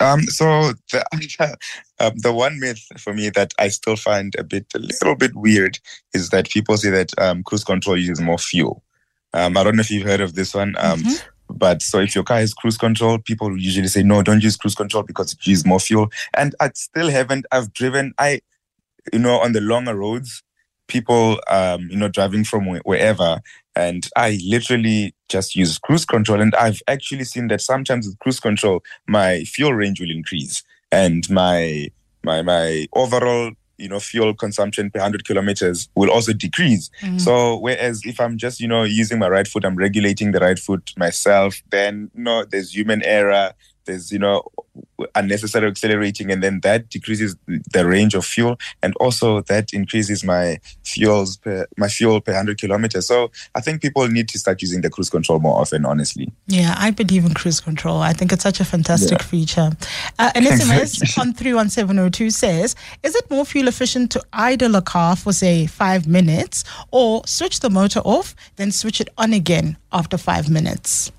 um, 0.00 0.22
so 0.22 0.72
the 0.92 1.04
um, 2.00 2.12
the 2.16 2.32
one 2.32 2.60
myth 2.60 2.86
for 2.98 3.12
me 3.12 3.30
that 3.30 3.52
I 3.58 3.68
still 3.68 3.96
find 3.96 4.34
a 4.38 4.44
bit 4.44 4.66
a 4.74 4.78
little 4.78 5.16
bit 5.16 5.34
weird 5.34 5.78
is 6.14 6.30
that 6.30 6.50
people 6.50 6.76
say 6.76 6.90
that 6.90 7.18
um, 7.18 7.42
cruise 7.42 7.64
control 7.64 7.96
uses 7.96 8.20
more 8.20 8.38
fuel. 8.38 8.82
Um, 9.34 9.56
I 9.56 9.64
don't 9.64 9.76
know 9.76 9.80
if 9.80 9.90
you've 9.90 10.06
heard 10.06 10.20
of 10.20 10.34
this 10.34 10.54
one. 10.54 10.76
Um, 10.78 11.00
mm-hmm. 11.00 11.28
But 11.50 11.82
so 11.82 12.00
if 12.00 12.14
your 12.14 12.24
car 12.24 12.38
has 12.38 12.54
cruise 12.54 12.78
control, 12.78 13.18
people 13.18 13.56
usually 13.58 13.88
say 13.88 14.02
no, 14.02 14.22
don't 14.22 14.42
use 14.42 14.56
cruise 14.56 14.74
control 14.74 15.02
because 15.02 15.32
it 15.32 15.46
uses 15.46 15.66
more 15.66 15.80
fuel. 15.80 16.10
And 16.34 16.54
I 16.60 16.70
still 16.74 17.10
haven't. 17.10 17.46
I've 17.52 17.72
driven. 17.72 18.12
I, 18.18 18.40
you 19.12 19.18
know, 19.18 19.38
on 19.38 19.52
the 19.52 19.60
longer 19.60 19.96
roads, 19.96 20.42
people, 20.86 21.40
um, 21.48 21.88
you 21.90 21.96
know, 21.96 22.08
driving 22.08 22.44
from 22.44 22.66
wherever, 22.66 23.40
and 23.74 24.06
I 24.16 24.38
literally 24.44 25.14
just 25.28 25.54
use 25.56 25.78
cruise 25.78 26.04
control. 26.04 26.40
And 26.40 26.54
I've 26.54 26.82
actually 26.88 27.24
seen 27.24 27.48
that 27.48 27.60
sometimes 27.60 28.06
with 28.06 28.18
cruise 28.18 28.40
control, 28.40 28.82
my 29.06 29.44
fuel 29.44 29.72
range 29.72 30.00
will 30.00 30.10
increase 30.10 30.62
and 30.90 31.28
my 31.30 31.88
my 32.24 32.42
my 32.42 32.86
overall 32.94 33.52
you 33.78 33.88
know 33.88 34.00
fuel 34.00 34.34
consumption 34.34 34.90
per 34.90 34.98
100 34.98 35.24
kilometers 35.24 35.88
will 35.94 36.10
also 36.10 36.32
decrease 36.32 36.90
mm. 37.00 37.20
so 37.20 37.56
whereas 37.58 38.02
if 38.04 38.20
i'm 38.20 38.36
just 38.36 38.60
you 38.60 38.68
know 38.68 38.82
using 38.82 39.18
my 39.18 39.28
right 39.28 39.48
foot 39.48 39.64
i'm 39.64 39.76
regulating 39.76 40.32
the 40.32 40.40
right 40.40 40.58
foot 40.58 40.92
myself 40.96 41.62
then 41.70 42.10
you 42.14 42.22
know 42.22 42.44
there's 42.44 42.74
human 42.74 43.02
error 43.04 43.52
there's 43.86 44.12
you 44.12 44.18
know 44.18 44.42
unnecessary 45.14 45.68
accelerating 45.68 46.30
and 46.30 46.42
then 46.42 46.60
that 46.60 46.88
decreases 46.88 47.36
the 47.46 47.86
range 47.86 48.14
of 48.14 48.24
fuel 48.24 48.58
and 48.82 48.94
also 48.96 49.40
that 49.42 49.72
increases 49.72 50.24
my 50.24 50.58
fuels 50.84 51.36
per 51.36 51.66
my 51.76 51.88
fuel 51.88 52.20
per 52.20 52.32
100 52.32 52.58
kilometers. 52.58 53.06
So 53.06 53.30
i 53.54 53.60
think 53.60 53.82
people 53.82 54.06
need 54.08 54.28
to 54.28 54.38
start 54.38 54.60
using 54.62 54.80
the 54.80 54.90
cruise 54.90 55.10
control 55.10 55.38
more 55.40 55.60
often 55.60 55.84
honestly. 55.84 56.32
Yeah 56.46 56.74
i 56.78 56.90
believe 56.90 57.24
in 57.24 57.34
cruise 57.34 57.60
control. 57.60 57.98
I 58.02 58.12
think 58.12 58.32
it's 58.32 58.42
such 58.42 58.60
a 58.60 58.64
fantastic 58.64 59.18
yeah. 59.20 59.26
feature. 59.26 59.70
Uh, 60.18 60.30
an 60.34 60.44
sms 60.44 61.18
on 61.18 61.32
31702 61.32 62.30
says 62.30 62.74
is 63.02 63.14
it 63.14 63.30
more 63.30 63.44
fuel 63.44 63.68
efficient 63.68 64.10
to 64.12 64.22
idle 64.32 64.74
a 64.76 64.82
car 64.82 65.16
for 65.16 65.32
say 65.32 65.66
five 65.66 66.06
minutes 66.06 66.64
or 66.90 67.22
switch 67.26 67.60
the 67.60 67.70
motor 67.70 68.00
off 68.00 68.34
then 68.56 68.72
switch 68.72 69.00
it 69.00 69.08
on 69.16 69.32
again 69.32 69.76
after 69.92 70.16
five 70.16 70.48
minutes? 70.50 71.12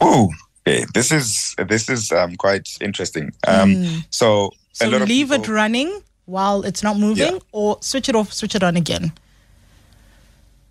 Oh, 0.00 0.30
okay. 0.66 0.86
This 0.94 1.12
is 1.12 1.54
this 1.68 1.88
is 1.88 2.12
um, 2.12 2.36
quite 2.36 2.68
interesting. 2.80 3.32
Um, 3.46 3.74
mm. 3.74 4.06
So, 4.10 4.50
so 4.72 4.88
leave 4.88 5.30
people, 5.30 5.44
it 5.44 5.48
running 5.48 6.02
while 6.26 6.62
it's 6.62 6.82
not 6.82 6.98
moving, 6.98 7.34
yeah. 7.34 7.52
or 7.52 7.78
switch 7.80 8.08
it 8.08 8.14
off, 8.14 8.32
switch 8.32 8.54
it 8.54 8.62
on 8.62 8.76
again. 8.76 9.12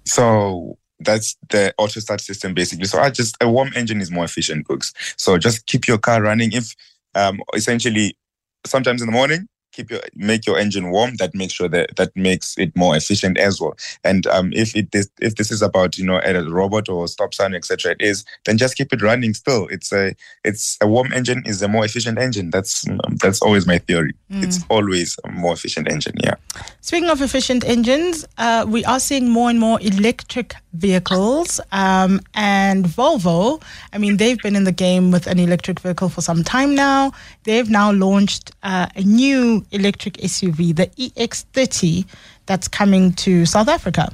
So 0.06 0.78
that's 1.00 1.38
the 1.50 1.74
auto 1.78 2.00
start 2.00 2.22
system 2.22 2.54
basically. 2.54 2.86
So 2.86 3.00
I 3.00 3.10
just 3.10 3.38
a 3.42 3.50
warm 3.50 3.72
engine 3.76 4.02
is 4.02 4.12
more 4.12 4.26
efficient, 4.26 4.68
Googs. 4.68 4.94
So 5.18 5.38
just 5.38 5.66
keep 5.66 5.88
your 5.88 5.98
car 5.98 6.22
running. 6.22 6.52
If 6.54 6.76
um, 7.16 7.40
essentially 7.56 8.18
sometimes 8.66 9.02
in 9.02 9.08
the 9.08 9.12
morning 9.12 9.48
keep 9.80 9.92
your 9.92 10.02
make 10.16 10.46
your 10.46 10.58
engine 10.58 10.92
warm 10.92 11.16
that 11.16 11.34
makes 11.34 11.54
sure 11.54 11.70
that 11.70 11.96
that 11.96 12.12
makes 12.16 12.58
it 12.58 12.76
more 12.76 12.96
efficient 12.96 13.38
as 13.38 13.62
well. 13.62 13.76
And 14.04 14.28
um, 14.28 14.52
if 14.54 14.76
it 14.76 14.90
is 14.94 15.10
if 15.20 15.36
this 15.36 15.52
is 15.52 15.62
about 15.62 15.98
you 15.98 16.06
know 16.06 16.20
a 16.24 16.32
robot 16.60 16.90
or 16.90 17.08
stop 17.08 17.34
sign 17.34 17.54
etc 17.56 17.92
it 17.92 18.02
is 18.02 18.26
then 18.46 18.58
just 18.58 18.76
keep 18.76 18.94
it 18.94 19.02
running 19.02 19.34
still. 19.34 19.68
It's 19.68 19.92
a 19.92 20.16
it's 20.44 20.78
a 20.82 20.88
warm 20.88 21.14
engine 21.14 21.44
is 21.46 21.62
a 21.62 21.68
more 21.68 21.86
efficient 21.86 22.18
engine. 22.20 22.50
That's 22.50 22.88
um, 22.88 23.00
that's 23.22 23.42
always 23.42 23.66
my 23.66 23.78
theory. 23.78 24.14
Mm. 24.32 24.44
it's 24.44 24.60
always 24.70 25.18
a 25.24 25.32
more 25.32 25.54
efficient 25.54 25.92
engine 25.92 26.16
yeah. 26.24 26.36
Speaking 26.82 27.10
of 27.10 27.22
efficient 27.22 27.64
engines 27.66 28.26
uh, 28.38 28.66
we 28.68 28.86
are 28.86 29.00
seeing 29.00 29.30
more 29.30 29.50
and 29.50 29.60
more 29.60 29.80
electric 29.82 30.54
vehicles 30.74 31.60
um, 31.72 32.22
and 32.36 32.86
volvo 32.86 33.60
i 33.92 33.98
mean 33.98 34.18
they've 34.18 34.38
been 34.46 34.56
in 34.56 34.66
the 34.66 34.72
game 34.72 35.10
with 35.10 35.26
an 35.26 35.40
electric 35.40 35.80
vehicle 35.80 36.10
for 36.10 36.22
some 36.22 36.44
time 36.44 36.76
now. 36.76 37.12
They've 37.44 37.70
now 37.70 37.92
launched 37.92 38.52
uh, 38.64 38.88
a 38.96 39.04
new 39.04 39.66
electric 39.72 40.16
SUV, 40.16 40.76
the 40.76 40.88
EX30, 40.88 42.06
that's 42.46 42.68
coming 42.68 43.14
to 43.14 43.46
South 43.46 43.68
Africa. 43.68 44.10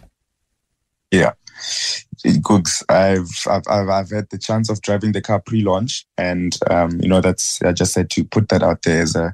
Yeah. 1.11 1.33
Googs, 2.25 2.83
I've, 2.89 3.29
I've 3.47 3.89
I've 3.89 4.09
had 4.09 4.29
the 4.29 4.37
chance 4.37 4.69
of 4.69 4.81
driving 4.81 5.11
the 5.11 5.21
car 5.21 5.39
pre-launch, 5.39 6.05
and 6.17 6.57
um, 6.69 6.99
you 6.99 7.07
know 7.07 7.21
that's 7.21 7.61
I 7.61 7.71
just 7.71 7.93
said 7.93 8.09
to 8.11 8.23
put 8.23 8.49
that 8.49 8.63
out 8.63 8.81
there 8.81 9.01
as 9.01 9.15
a 9.15 9.33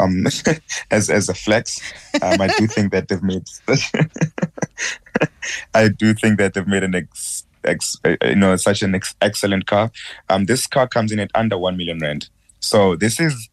um 0.00 0.26
as 0.90 1.10
as 1.10 1.28
a 1.28 1.34
flex. 1.34 1.80
Um, 2.22 2.40
I 2.40 2.48
do 2.58 2.66
think 2.66 2.92
that 2.92 3.08
they've 3.08 3.22
made 3.22 3.44
I 5.74 5.88
do 5.88 6.14
think 6.14 6.38
that 6.38 6.54
they've 6.54 6.66
made 6.66 6.84
an 6.84 6.94
ex, 6.94 7.44
ex 7.64 7.96
you 8.22 8.36
know 8.36 8.56
such 8.56 8.82
an 8.82 8.94
ex- 8.94 9.14
excellent 9.20 9.66
car. 9.66 9.90
Um, 10.28 10.46
this 10.46 10.66
car 10.66 10.88
comes 10.88 11.12
in 11.12 11.20
at 11.20 11.30
under 11.34 11.58
one 11.58 11.76
million 11.76 11.98
rand, 11.98 12.30
so 12.60 12.96
this 12.96 13.20
is 13.20 13.48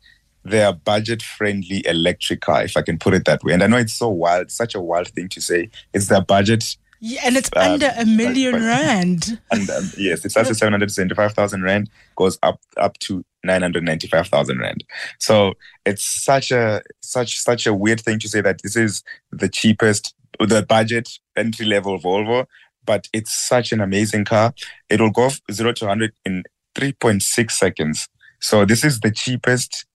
their 0.50 0.74
budget 0.74 1.22
friendly 1.22 1.86
electric 1.86 2.42
car, 2.42 2.64
if 2.64 2.78
I 2.78 2.82
can 2.82 2.98
put 2.98 3.14
it 3.14 3.26
that 3.26 3.44
way. 3.44 3.54
And 3.54 3.64
I 3.64 3.68
know 3.68 3.78
it's 3.78 3.94
so 3.94 4.10
wild, 4.10 4.52
such 4.52 4.76
a 4.76 4.82
wild 4.82 5.10
thing 5.10 5.30
to 5.30 5.42
say. 5.42 5.70
It's 5.94 6.08
their 6.08 6.22
budget. 6.22 6.78
Yeah, 7.00 7.22
and 7.26 7.38
it's 7.38 7.50
um, 7.56 7.74
under 7.74 7.94
a 7.96 8.06
million 8.06 8.54
but, 8.54 8.62
rand. 8.62 9.40
And 9.52 9.70
um, 9.70 9.92
yes, 9.98 10.26
it 10.26 10.32
starts 10.32 10.50
at 10.50 10.58
775,000 10.58 11.62
rand, 11.62 11.90
goes 12.16 12.40
up 12.42 12.60
up 12.78 12.98
to 13.00 13.24
995,000 13.44 14.60
rand. 14.60 14.84
So 15.20 15.54
it's 15.86 16.04
such 16.04 16.52
a 16.52 16.82
such 17.02 17.40
such 17.40 17.68
a 17.68 17.74
weird 17.74 18.02
thing 18.02 18.20
to 18.20 18.30
say 18.30 18.42
that 18.42 18.62
this 18.64 18.76
is 18.76 19.04
the 19.32 19.50
cheapest, 19.50 20.16
the 20.40 20.66
budget 20.68 21.10
entry 21.36 21.66
level 21.66 22.00
Volvo, 22.00 22.48
but 22.84 23.08
it's 23.14 23.34
such 23.34 23.72
an 23.72 23.80
amazing 23.80 24.26
car. 24.26 24.54
It 24.90 25.00
will 25.00 25.12
go 25.12 25.30
zero 25.52 25.74
to 25.74 25.86
100 25.86 26.14
in 26.26 26.44
3.6 26.76 27.52
seconds. 27.52 28.08
So 28.40 28.66
this 28.66 28.84
is 28.84 29.00
the 29.00 29.12
cheapest 29.12 29.87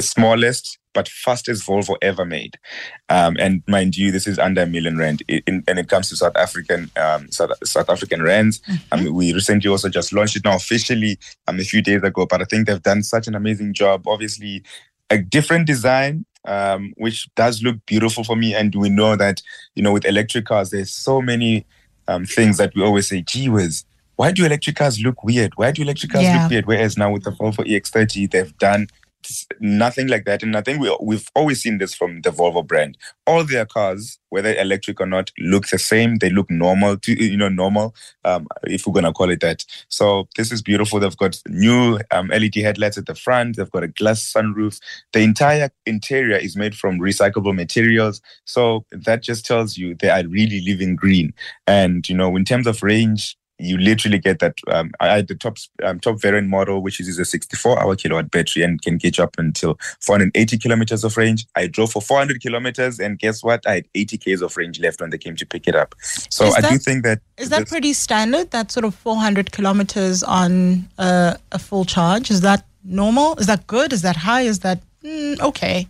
smallest 0.00 0.78
but 0.94 1.08
fastest 1.08 1.66
Volvo 1.66 1.96
ever 2.02 2.24
made. 2.24 2.58
Um, 3.08 3.36
and 3.38 3.62
mind 3.66 3.96
you, 3.96 4.10
this 4.10 4.26
is 4.26 4.38
under 4.38 4.62
a 4.62 4.66
million 4.66 4.98
rand. 4.98 5.22
In, 5.28 5.64
and 5.66 5.78
it 5.78 5.88
comes 5.88 6.08
to 6.10 6.16
South 6.16 6.36
African 6.36 6.90
um, 6.96 7.30
South, 7.30 7.50
South 7.64 7.88
African 7.88 8.22
rands. 8.22 8.60
Mm-hmm. 8.60 9.08
Um, 9.08 9.14
we 9.14 9.32
recently 9.32 9.70
also 9.70 9.88
just 9.88 10.12
launched 10.12 10.36
it 10.36 10.44
now 10.44 10.56
officially 10.56 11.18
um, 11.48 11.58
a 11.58 11.64
few 11.64 11.82
days 11.82 12.02
ago. 12.02 12.26
But 12.26 12.42
I 12.42 12.44
think 12.44 12.66
they've 12.66 12.82
done 12.82 13.02
such 13.02 13.26
an 13.26 13.34
amazing 13.34 13.74
job. 13.74 14.06
Obviously, 14.06 14.62
a 15.10 15.18
different 15.18 15.66
design. 15.66 16.24
Um, 16.44 16.92
which 16.96 17.32
does 17.36 17.62
look 17.62 17.76
beautiful 17.86 18.24
for 18.24 18.34
me, 18.34 18.52
and 18.52 18.74
we 18.74 18.88
know 18.88 19.14
that 19.14 19.40
you 19.76 19.82
know 19.82 19.92
with 19.92 20.04
electric 20.04 20.44
cars, 20.46 20.70
there's 20.70 20.90
so 20.90 21.22
many 21.22 21.64
um, 22.08 22.24
things 22.24 22.56
that 22.56 22.74
we 22.74 22.82
always 22.82 23.08
say, 23.08 23.22
"Gee 23.22 23.48
whiz, 23.48 23.84
why 24.16 24.32
do 24.32 24.44
electric 24.44 24.74
cars 24.74 25.00
look 25.00 25.22
weird? 25.22 25.52
Why 25.54 25.70
do 25.70 25.82
electric 25.82 26.10
cars 26.10 26.24
yeah. 26.24 26.42
look 26.42 26.50
weird?" 26.50 26.66
Whereas 26.66 26.98
now 26.98 27.12
with 27.12 27.22
the 27.22 27.30
Volvo 27.30 27.64
EX30, 27.64 28.28
they've 28.32 28.58
done 28.58 28.88
nothing 29.60 30.08
like 30.08 30.24
that. 30.24 30.42
And 30.42 30.56
I 30.56 30.60
think 30.60 30.80
we, 30.80 30.96
we've 31.00 31.28
always 31.34 31.62
seen 31.62 31.78
this 31.78 31.94
from 31.94 32.22
the 32.22 32.30
Volvo 32.30 32.66
brand. 32.66 32.96
All 33.26 33.44
their 33.44 33.66
cars, 33.66 34.18
whether 34.30 34.54
electric 34.54 35.00
or 35.00 35.06
not, 35.06 35.30
look 35.38 35.68
the 35.68 35.78
same. 35.78 36.16
They 36.16 36.30
look 36.30 36.50
normal, 36.50 36.98
to, 36.98 37.12
you 37.12 37.36
know, 37.36 37.48
normal, 37.48 37.94
um, 38.24 38.46
if 38.64 38.86
we're 38.86 38.92
going 38.92 39.04
to 39.04 39.12
call 39.12 39.30
it 39.30 39.40
that. 39.40 39.64
So 39.88 40.28
this 40.36 40.52
is 40.52 40.62
beautiful. 40.62 41.00
They've 41.00 41.16
got 41.16 41.40
new 41.48 41.98
um, 42.10 42.28
LED 42.28 42.56
headlights 42.56 42.98
at 42.98 43.06
the 43.06 43.14
front. 43.14 43.56
They've 43.56 43.70
got 43.70 43.84
a 43.84 43.88
glass 43.88 44.32
sunroof. 44.32 44.80
The 45.12 45.20
entire 45.20 45.70
interior 45.86 46.36
is 46.36 46.56
made 46.56 46.74
from 46.74 46.98
recyclable 46.98 47.54
materials. 47.54 48.20
So 48.44 48.84
that 48.90 49.22
just 49.22 49.46
tells 49.46 49.76
you 49.76 49.94
they 49.94 50.10
are 50.10 50.26
really 50.26 50.60
living 50.60 50.96
green. 50.96 51.34
And, 51.66 52.08
you 52.08 52.16
know, 52.16 52.34
in 52.36 52.44
terms 52.44 52.66
of 52.66 52.82
range, 52.82 53.36
you 53.62 53.78
literally 53.78 54.18
get 54.18 54.40
that. 54.40 54.58
Um, 54.68 54.90
I 55.00 55.08
had 55.08 55.28
the 55.28 55.34
top 55.34 55.56
um, 55.82 56.00
top 56.00 56.20
variant 56.20 56.48
model, 56.48 56.82
which 56.82 57.00
is 57.00 57.18
a 57.18 57.24
64 57.24 57.80
hour 57.80 57.96
kilowatt 57.96 58.30
battery 58.30 58.62
and 58.62 58.82
can 58.82 58.96
get 58.98 59.18
you 59.18 59.24
up 59.24 59.36
until 59.38 59.78
480 60.00 60.58
kilometers 60.58 61.04
of 61.04 61.16
range. 61.16 61.46
I 61.56 61.68
drove 61.68 61.92
for 61.92 62.02
400 62.02 62.40
kilometers, 62.42 62.98
and 62.98 63.18
guess 63.18 63.42
what? 63.42 63.66
I 63.66 63.74
had 63.74 63.88
80 63.94 64.18
k's 64.18 64.42
of 64.42 64.56
range 64.56 64.80
left 64.80 65.00
when 65.00 65.10
they 65.10 65.18
came 65.18 65.36
to 65.36 65.46
pick 65.46 65.68
it 65.68 65.76
up. 65.76 65.94
So 66.02 66.46
I 66.46 66.60
do 66.60 66.78
think 66.78 67.04
that 67.04 67.20
is 67.38 67.50
that 67.50 67.68
pretty 67.68 67.92
standard. 67.92 68.50
That 68.50 68.72
sort 68.72 68.84
of 68.84 68.94
400 68.94 69.52
kilometers 69.52 70.22
on 70.22 70.88
a, 70.98 71.38
a 71.52 71.58
full 71.58 71.84
charge. 71.84 72.30
Is 72.30 72.40
that 72.40 72.66
normal? 72.84 73.36
Is 73.36 73.46
that 73.46 73.66
good? 73.66 73.92
Is 73.92 74.02
that 74.02 74.16
high? 74.16 74.42
Is 74.42 74.60
that 74.60 74.80
mm, 75.04 75.40
okay? 75.40 75.86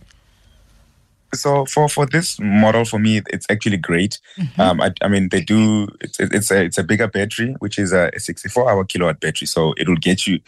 So 1.33 1.65
for 1.65 1.89
for 1.89 2.05
this 2.05 2.39
model 2.39 2.85
for 2.85 2.99
me 2.99 3.21
it's 3.27 3.45
actually 3.49 3.77
great 3.77 4.19
mm-hmm. 4.37 4.61
um 4.61 4.81
I, 4.81 4.93
I, 5.01 5.07
mean 5.07 5.29
they 5.29 5.41
do 5.41 5.87
it's 6.01 6.19
it's 6.19 6.51
a 6.51 6.63
it's 6.63 6.77
a 6.77 6.83
bigger 6.83 7.07
battery 7.07 7.55
which 7.59 7.77
is 7.77 7.91
a 7.91 8.11
64 8.15 8.69
hour 8.69 8.83
kilowatt 8.85 9.19
battery 9.19 9.47
so 9.47 9.73
it 9.77 9.87
will 9.87 9.97
get 9.97 10.27
you 10.27 10.39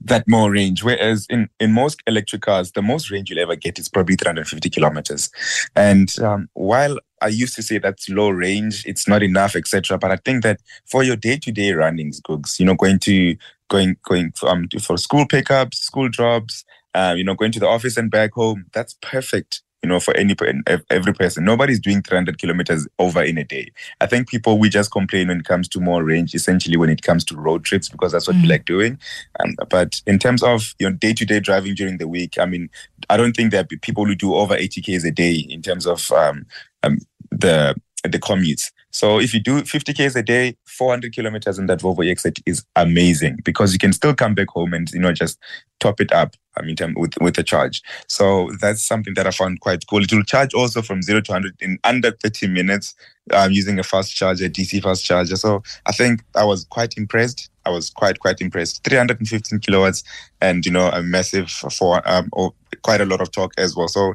that 0.00 0.26
more 0.28 0.50
range. 0.50 0.84
Whereas 0.84 1.26
in, 1.28 1.48
in 1.58 1.72
most 1.72 2.02
electric 2.06 2.42
cars, 2.42 2.72
the 2.72 2.82
most 2.82 3.10
range 3.10 3.30
you'll 3.30 3.40
ever 3.40 3.56
get 3.56 3.78
is 3.78 3.88
probably 3.88 4.16
350 4.16 4.70
kilometers. 4.70 5.30
And 5.74 6.16
um, 6.20 6.48
while 6.54 6.98
I 7.20 7.28
used 7.28 7.56
to 7.56 7.62
say 7.62 7.78
that's 7.78 8.08
low 8.08 8.30
range, 8.30 8.84
it's 8.86 9.08
not 9.08 9.22
enough, 9.22 9.56
etc. 9.56 9.98
But 9.98 10.12
I 10.12 10.16
think 10.16 10.42
that 10.44 10.60
for 10.86 11.02
your 11.02 11.16
day-to-day 11.16 11.72
runnings, 11.72 12.20
Googs, 12.20 12.58
you 12.58 12.66
know, 12.66 12.74
going 12.74 12.98
to 13.00 13.36
going 13.68 13.96
going 14.04 14.32
um, 14.46 14.68
for 14.80 14.96
school 14.96 15.26
pickups, 15.26 15.78
school 15.78 16.08
jobs, 16.08 16.64
uh, 16.94 17.14
you 17.16 17.24
know, 17.24 17.34
going 17.34 17.52
to 17.52 17.60
the 17.60 17.68
office 17.68 17.96
and 17.96 18.10
back 18.10 18.32
home, 18.34 18.66
that's 18.72 18.96
perfect 19.02 19.62
you 19.82 19.88
know, 19.88 20.00
for 20.00 20.16
any 20.16 20.34
every 20.90 21.12
person. 21.12 21.44
Nobody's 21.44 21.78
doing 21.78 22.02
300 22.02 22.38
kilometers 22.38 22.86
over 22.98 23.22
in 23.22 23.38
a 23.38 23.44
day. 23.44 23.70
I 24.00 24.06
think 24.06 24.28
people 24.28 24.58
we 24.58 24.68
just 24.68 24.90
complain 24.90 25.28
when 25.28 25.38
it 25.38 25.44
comes 25.44 25.68
to 25.68 25.80
more 25.80 26.02
range, 26.02 26.34
essentially 26.34 26.76
when 26.76 26.90
it 26.90 27.02
comes 27.02 27.24
to 27.26 27.36
road 27.36 27.64
trips 27.64 27.88
because 27.88 28.12
that's 28.12 28.26
what 28.26 28.36
mm. 28.36 28.42
we 28.42 28.48
like 28.48 28.64
doing. 28.64 28.98
Um, 29.40 29.54
but 29.70 30.02
in 30.06 30.18
terms 30.18 30.42
of 30.42 30.74
you 30.78 30.88
know 30.88 30.96
day 30.96 31.12
to 31.12 31.24
day 31.24 31.40
driving 31.40 31.74
during 31.74 31.98
the 31.98 32.08
week, 32.08 32.38
I 32.38 32.46
mean, 32.46 32.70
I 33.08 33.16
don't 33.16 33.34
think 33.34 33.52
there 33.52 33.60
are 33.60 33.78
people 33.82 34.04
who 34.04 34.14
do 34.14 34.34
over 34.34 34.54
80 34.54 34.82
k's 34.82 35.04
a 35.04 35.12
day 35.12 35.46
in 35.48 35.62
terms 35.62 35.86
of 35.86 36.10
um, 36.10 36.46
um, 36.82 36.98
the 37.30 37.76
the 38.02 38.18
commutes. 38.18 38.70
So 38.90 39.20
if 39.20 39.34
you 39.34 39.40
do 39.40 39.62
50 39.62 39.92
k's 39.92 40.16
a 40.16 40.22
day, 40.22 40.56
400 40.66 41.12
kilometers 41.12 41.58
in 41.58 41.66
that 41.66 41.80
Volvo 41.80 41.98
EX30 41.98 42.42
is 42.46 42.64
amazing 42.74 43.38
because 43.44 43.72
you 43.72 43.78
can 43.78 43.92
still 43.92 44.14
come 44.14 44.34
back 44.34 44.48
home 44.48 44.72
and 44.72 44.90
you 44.90 45.00
know 45.00 45.12
just 45.12 45.38
top 45.78 46.00
it 46.00 46.12
up. 46.12 46.34
I 46.58 46.62
mean, 46.62 46.76
with 46.96 47.14
with 47.20 47.38
a 47.38 47.42
charge. 47.42 47.82
So 48.08 48.50
that's 48.60 48.82
something 48.82 49.14
that 49.14 49.26
I 49.26 49.30
found 49.30 49.60
quite 49.60 49.86
cool. 49.86 50.02
It 50.02 50.12
will 50.12 50.22
charge 50.22 50.54
also 50.54 50.82
from 50.82 51.02
zero 51.02 51.20
to 51.20 51.32
100 51.32 51.56
in 51.60 51.78
under 51.84 52.10
30 52.10 52.48
minutes 52.48 52.94
um, 53.32 53.52
using 53.52 53.78
a 53.78 53.82
fast 53.82 54.14
charger, 54.14 54.48
DC 54.48 54.82
fast 54.82 55.04
charger. 55.04 55.36
So 55.36 55.62
I 55.86 55.92
think 55.92 56.22
I 56.34 56.44
was 56.44 56.64
quite 56.64 56.96
impressed. 56.96 57.50
I 57.64 57.70
was 57.70 57.90
quite 57.90 58.18
quite 58.18 58.40
impressed. 58.40 58.82
315 58.84 59.60
kilowatts, 59.60 60.02
and 60.40 60.64
you 60.64 60.72
know 60.72 60.88
a 60.88 61.02
massive 61.02 61.50
for 61.50 62.02
um, 62.08 62.28
or 62.32 62.54
quite 62.82 63.00
a 63.00 63.04
lot 63.04 63.20
of 63.20 63.30
torque 63.30 63.52
as 63.58 63.76
well. 63.76 63.88
So, 63.88 64.14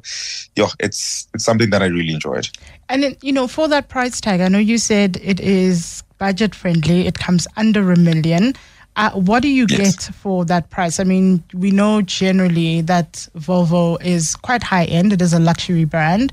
yeah, 0.55 0.69
it's 0.79 1.27
it's 1.33 1.43
something 1.43 1.69
that 1.69 1.81
I 1.81 1.85
really 1.85 2.13
enjoyed. 2.13 2.49
And 2.89 3.03
it, 3.03 3.23
you 3.23 3.31
know, 3.31 3.47
for 3.47 3.67
that 3.67 3.89
price 3.89 4.19
tag, 4.21 4.41
I 4.41 4.47
know 4.47 4.57
you 4.57 4.77
said 4.77 5.17
it 5.21 5.39
is 5.39 6.03
budget 6.17 6.55
friendly. 6.55 7.07
It 7.07 7.19
comes 7.19 7.47
under 7.57 7.91
a 7.91 7.97
million. 7.97 8.53
Uh, 8.95 9.11
what 9.11 9.41
do 9.41 9.47
you 9.47 9.65
yes. 9.69 10.07
get 10.07 10.15
for 10.15 10.45
that 10.45 10.69
price? 10.69 10.99
I 10.99 11.03
mean, 11.03 11.43
we 11.53 11.71
know 11.71 12.01
generally 12.01 12.81
that 12.81 13.27
Volvo 13.35 14.01
is 14.03 14.35
quite 14.35 14.61
high 14.61 14.85
end. 14.85 15.11
It 15.11 15.21
is 15.21 15.33
a 15.33 15.39
luxury 15.39 15.85
brand. 15.85 16.31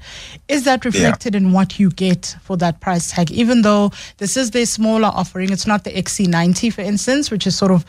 Is 0.49 0.65
that 0.65 0.85
reflected 0.85 1.35
yeah. 1.35 1.41
in 1.41 1.53
what 1.53 1.79
you 1.79 1.91
get 1.91 2.37
for 2.43 2.59
that 2.59 2.81
price 2.81 3.13
tag? 3.13 3.31
Even 3.31 3.63
though 3.63 3.93
this 4.19 4.37
is 4.37 4.51
their 4.51 4.67
smaller 4.67 5.09
offering, 5.09 5.51
it's 5.51 5.67
not 5.67 5.85
the 5.85 5.91
XC90, 5.91 6.73
for 6.73 6.83
instance, 6.83 7.31
which 7.31 7.47
is 7.47 7.57
sort 7.57 7.73
of 7.73 7.87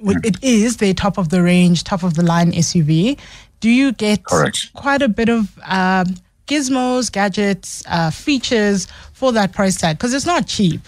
mm. 0.00 0.24
it 0.24 0.42
is 0.42 0.76
the 0.76 0.94
top 0.94 1.18
of 1.18 1.30
the 1.30 1.42
range, 1.42 1.82
top 1.82 2.04
of 2.04 2.14
the 2.14 2.22
line 2.22 2.52
SUV. 2.52 3.18
Do 3.58 3.70
you 3.70 3.92
get 3.92 4.24
Correct. 4.24 4.72
quite 4.74 5.02
a 5.02 5.08
bit 5.08 5.28
of 5.28 5.58
um, 5.64 6.16
gizmos, 6.46 7.10
gadgets, 7.10 7.82
uh, 7.88 8.10
features 8.10 8.86
for 9.12 9.32
that 9.32 9.52
price 9.52 9.76
tag? 9.76 9.98
Because 9.98 10.14
it's 10.14 10.26
not 10.26 10.46
cheap. 10.46 10.80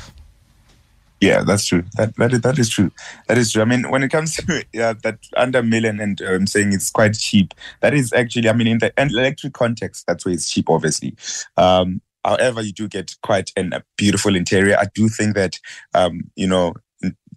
Yeah, 1.24 1.42
that's 1.42 1.64
true. 1.64 1.84
That 1.94 2.14
that 2.16 2.34
is, 2.34 2.40
that 2.42 2.58
is 2.58 2.68
true. 2.68 2.90
That 3.28 3.38
is 3.38 3.52
true. 3.52 3.62
I 3.62 3.64
mean, 3.64 3.90
when 3.90 4.02
it 4.02 4.10
comes 4.10 4.36
to 4.36 4.64
yeah, 4.72 4.92
that 5.02 5.18
under 5.36 5.62
million, 5.62 5.98
and 6.00 6.20
I'm 6.20 6.42
um, 6.42 6.46
saying 6.46 6.72
it's 6.72 6.90
quite 6.90 7.14
cheap. 7.14 7.54
That 7.80 7.94
is 7.94 8.12
actually, 8.12 8.48
I 8.48 8.52
mean, 8.52 8.66
in 8.66 8.78
the 8.78 8.92
electric 8.98 9.54
context, 9.54 10.04
that's 10.06 10.26
where 10.26 10.34
it's 10.34 10.50
cheap, 10.50 10.68
obviously. 10.68 11.16
Um, 11.56 12.02
however, 12.24 12.60
you 12.60 12.72
do 12.72 12.88
get 12.88 13.16
quite 13.22 13.52
an, 13.56 13.72
a 13.72 13.82
beautiful 13.96 14.36
interior. 14.36 14.76
I 14.78 14.86
do 14.94 15.08
think 15.08 15.34
that, 15.34 15.58
um, 15.94 16.30
you 16.36 16.46
know, 16.46 16.74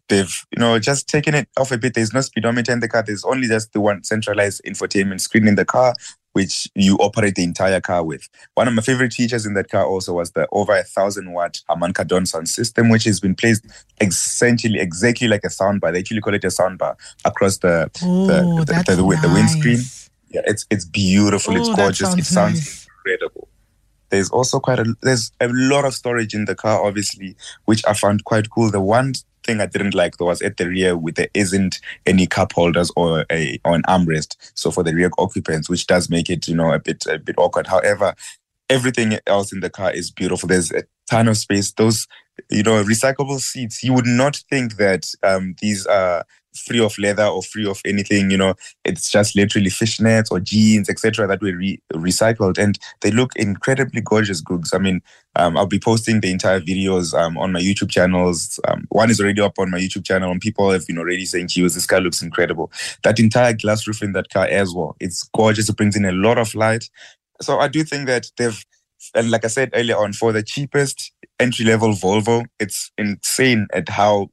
they've 0.10 0.46
you 0.52 0.60
know 0.60 0.80
just 0.80 1.08
taken 1.08 1.34
it 1.34 1.48
off 1.58 1.72
a 1.72 1.78
bit. 1.78 1.94
There's 1.94 2.14
no 2.14 2.22
speedometer 2.22 2.74
in 2.74 2.82
the 2.82 2.90
car. 2.90 3.04
There's 3.04 3.24
only 3.24 3.48
just 3.48 3.72
the 3.72 3.82
one 3.82 4.04
centralized 4.04 4.62
infotainment 4.66 5.22
screen 5.22 5.48
in 5.48 5.56
the 5.56 5.66
car 5.66 5.94
which 6.38 6.70
you 6.76 6.98
operate 6.98 7.34
the 7.34 7.44
entire 7.44 7.82
car 7.82 8.04
with. 8.04 8.30
One 8.54 8.68
of 8.68 8.76
my 8.76 8.84
favorite 8.84 9.12
features 9.12 9.48
in 9.48 9.56
that 9.56 9.72
car 9.72 9.84
also 9.84 10.14
was 10.14 10.34
the 10.34 10.48
over 10.52 10.78
a 10.78 10.84
thousand 10.84 11.34
watt 11.34 11.62
Harman 11.68 11.94
Kardon 11.94 12.28
system, 12.48 12.90
which 12.90 13.06
has 13.06 13.20
been 13.20 13.34
placed 13.34 13.66
essentially 14.00 14.78
exactly 14.80 15.28
like 15.28 15.44
a 15.44 15.48
soundbar. 15.48 15.92
They 15.92 15.98
actually 15.98 16.22
call 16.22 16.36
it 16.36 16.44
a 16.44 16.50
soundbar 16.50 16.96
across 17.26 17.58
the 17.58 17.90
Ooh, 18.04 18.28
the, 18.28 18.34
the, 18.34 18.66
the, 18.66 18.96
the, 18.96 19.04
nice. 19.04 19.22
the, 19.24 19.34
windscreen. 19.34 19.80
Yeah, 20.30 20.42
it's 20.46 20.68
it's 20.70 20.86
beautiful. 20.86 21.56
Ooh, 21.56 21.60
it's 21.60 21.70
oh, 21.70 21.76
gorgeous. 21.76 22.10
Sounds 22.10 22.20
it 22.20 22.26
sounds 22.26 22.60
nice. 22.60 22.88
incredible. 23.00 23.48
There's 24.10 24.30
also 24.30 24.60
quite 24.60 24.78
a 24.78 24.96
there's 25.02 25.32
a 25.42 25.48
lot 25.48 25.86
of 25.86 25.96
storage 25.96 26.36
in 26.36 26.46
the 26.46 26.54
car, 26.54 26.86
obviously, 26.86 27.36
which 27.66 27.84
I 27.88 27.94
found 27.94 28.26
quite 28.26 28.52
cool. 28.52 28.70
The 28.70 28.80
one 28.80 29.14
thing 29.48 29.62
I 29.62 29.66
didn't 29.66 29.96
like 29.96 30.20
was 30.20 30.42
at 30.42 30.58
the 30.58 30.68
rear 30.68 30.96
with 30.96 31.16
there 31.16 31.30
isn't 31.34 31.80
any 32.06 32.28
cup 32.28 32.54
holders 32.54 32.92
or 32.96 33.26
a 33.32 33.60
or 33.66 33.74
an 33.74 33.84
armrest. 33.88 34.36
So 34.54 34.70
for 34.70 34.84
the 34.84 34.94
rear 34.94 35.10
occupants, 35.18 35.70
which 35.70 35.88
does 35.88 36.10
make 36.10 36.30
it, 36.30 36.48
you 36.48 36.56
know, 36.56 36.72
a 36.72 36.80
bit 36.80 37.06
a 37.08 37.18
bit 37.18 37.36
awkward. 37.38 37.68
However, 37.68 38.14
everything 38.70 39.18
else 39.26 39.52
in 39.52 39.62
the 39.62 39.70
car 39.70 39.92
is 39.92 40.12
beautiful. 40.12 40.48
There's 40.48 40.72
a 40.72 40.84
ton 41.10 41.28
of 41.28 41.38
space. 41.38 41.72
Those, 41.72 42.08
you 42.50 42.64
know, 42.64 42.84
recyclable 42.84 43.40
seats. 43.40 43.84
You 43.84 43.94
would 43.94 44.06
not 44.06 44.44
think 44.50 44.76
that 44.78 45.12
um, 45.24 45.56
these 45.62 45.86
are 45.88 46.26
free 46.58 46.80
of 46.80 46.98
leather 46.98 47.26
or 47.26 47.42
free 47.42 47.68
of 47.68 47.82
anything. 47.86 48.32
You 48.32 48.38
know, 48.38 48.54
it's 48.84 49.12
just 49.12 49.36
literally 49.36 49.70
fishnets 49.70 50.32
or 50.32 50.40
jeans, 50.40 50.90
etc., 50.90 51.28
that 51.28 51.42
were 51.42 51.56
re- 51.56 51.82
recycled, 51.94 52.58
and 52.58 52.78
they 53.02 53.12
look 53.12 53.36
incredibly 53.36 54.02
gorgeous. 54.02 54.42
Googs. 54.42 54.74
I 54.74 54.78
mean, 54.78 55.02
um, 55.36 55.58
I'll 55.58 55.66
be 55.66 55.80
posting 55.80 56.22
the 56.22 56.32
entire 56.32 56.60
videos 56.60 57.14
um, 57.14 57.38
on 57.38 57.52
my 57.52 57.60
YouTube 57.60 57.90
channels. 57.90 58.60
Um, 58.68 58.86
one 58.90 59.10
is 59.10 59.20
already 59.20 59.42
up 59.42 59.60
on 59.60 59.72
my 59.72 59.80
YouTube 59.80 60.06
channel, 60.06 60.32
and 60.32 60.42
people 60.42 60.70
have 60.72 60.86
been 60.88 60.98
already 60.98 61.26
saying, 61.26 61.48
"Geez, 61.50 61.76
this 61.76 61.86
car 61.86 62.02
looks 62.02 62.22
incredible." 62.22 62.72
That 63.04 63.20
entire 63.20 63.54
glass 63.54 63.88
roof 63.88 64.02
in 64.02 64.14
that 64.14 64.30
car 64.30 64.46
as 64.46 64.74
well. 64.74 64.96
It's 65.00 65.24
gorgeous. 65.36 65.70
It 65.70 65.78
brings 65.78 65.96
in 65.96 66.06
a 66.06 66.12
lot 66.12 66.38
of 66.38 66.54
light. 66.56 66.90
So 67.42 67.60
I 67.60 67.68
do 67.68 67.84
think 67.84 68.08
that 68.08 68.32
they've 68.38 68.64
and 69.14 69.32
like 69.32 69.46
I 69.46 69.48
said 69.48 69.72
earlier 69.74 69.98
on, 69.98 70.14
for 70.14 70.32
the 70.32 70.44
cheapest 70.44 71.12
entry 71.40 71.66
level 71.66 71.94
Volvo, 71.94 72.46
it's 72.60 72.92
insane 72.98 73.68
at 73.74 73.90
how 73.90 74.30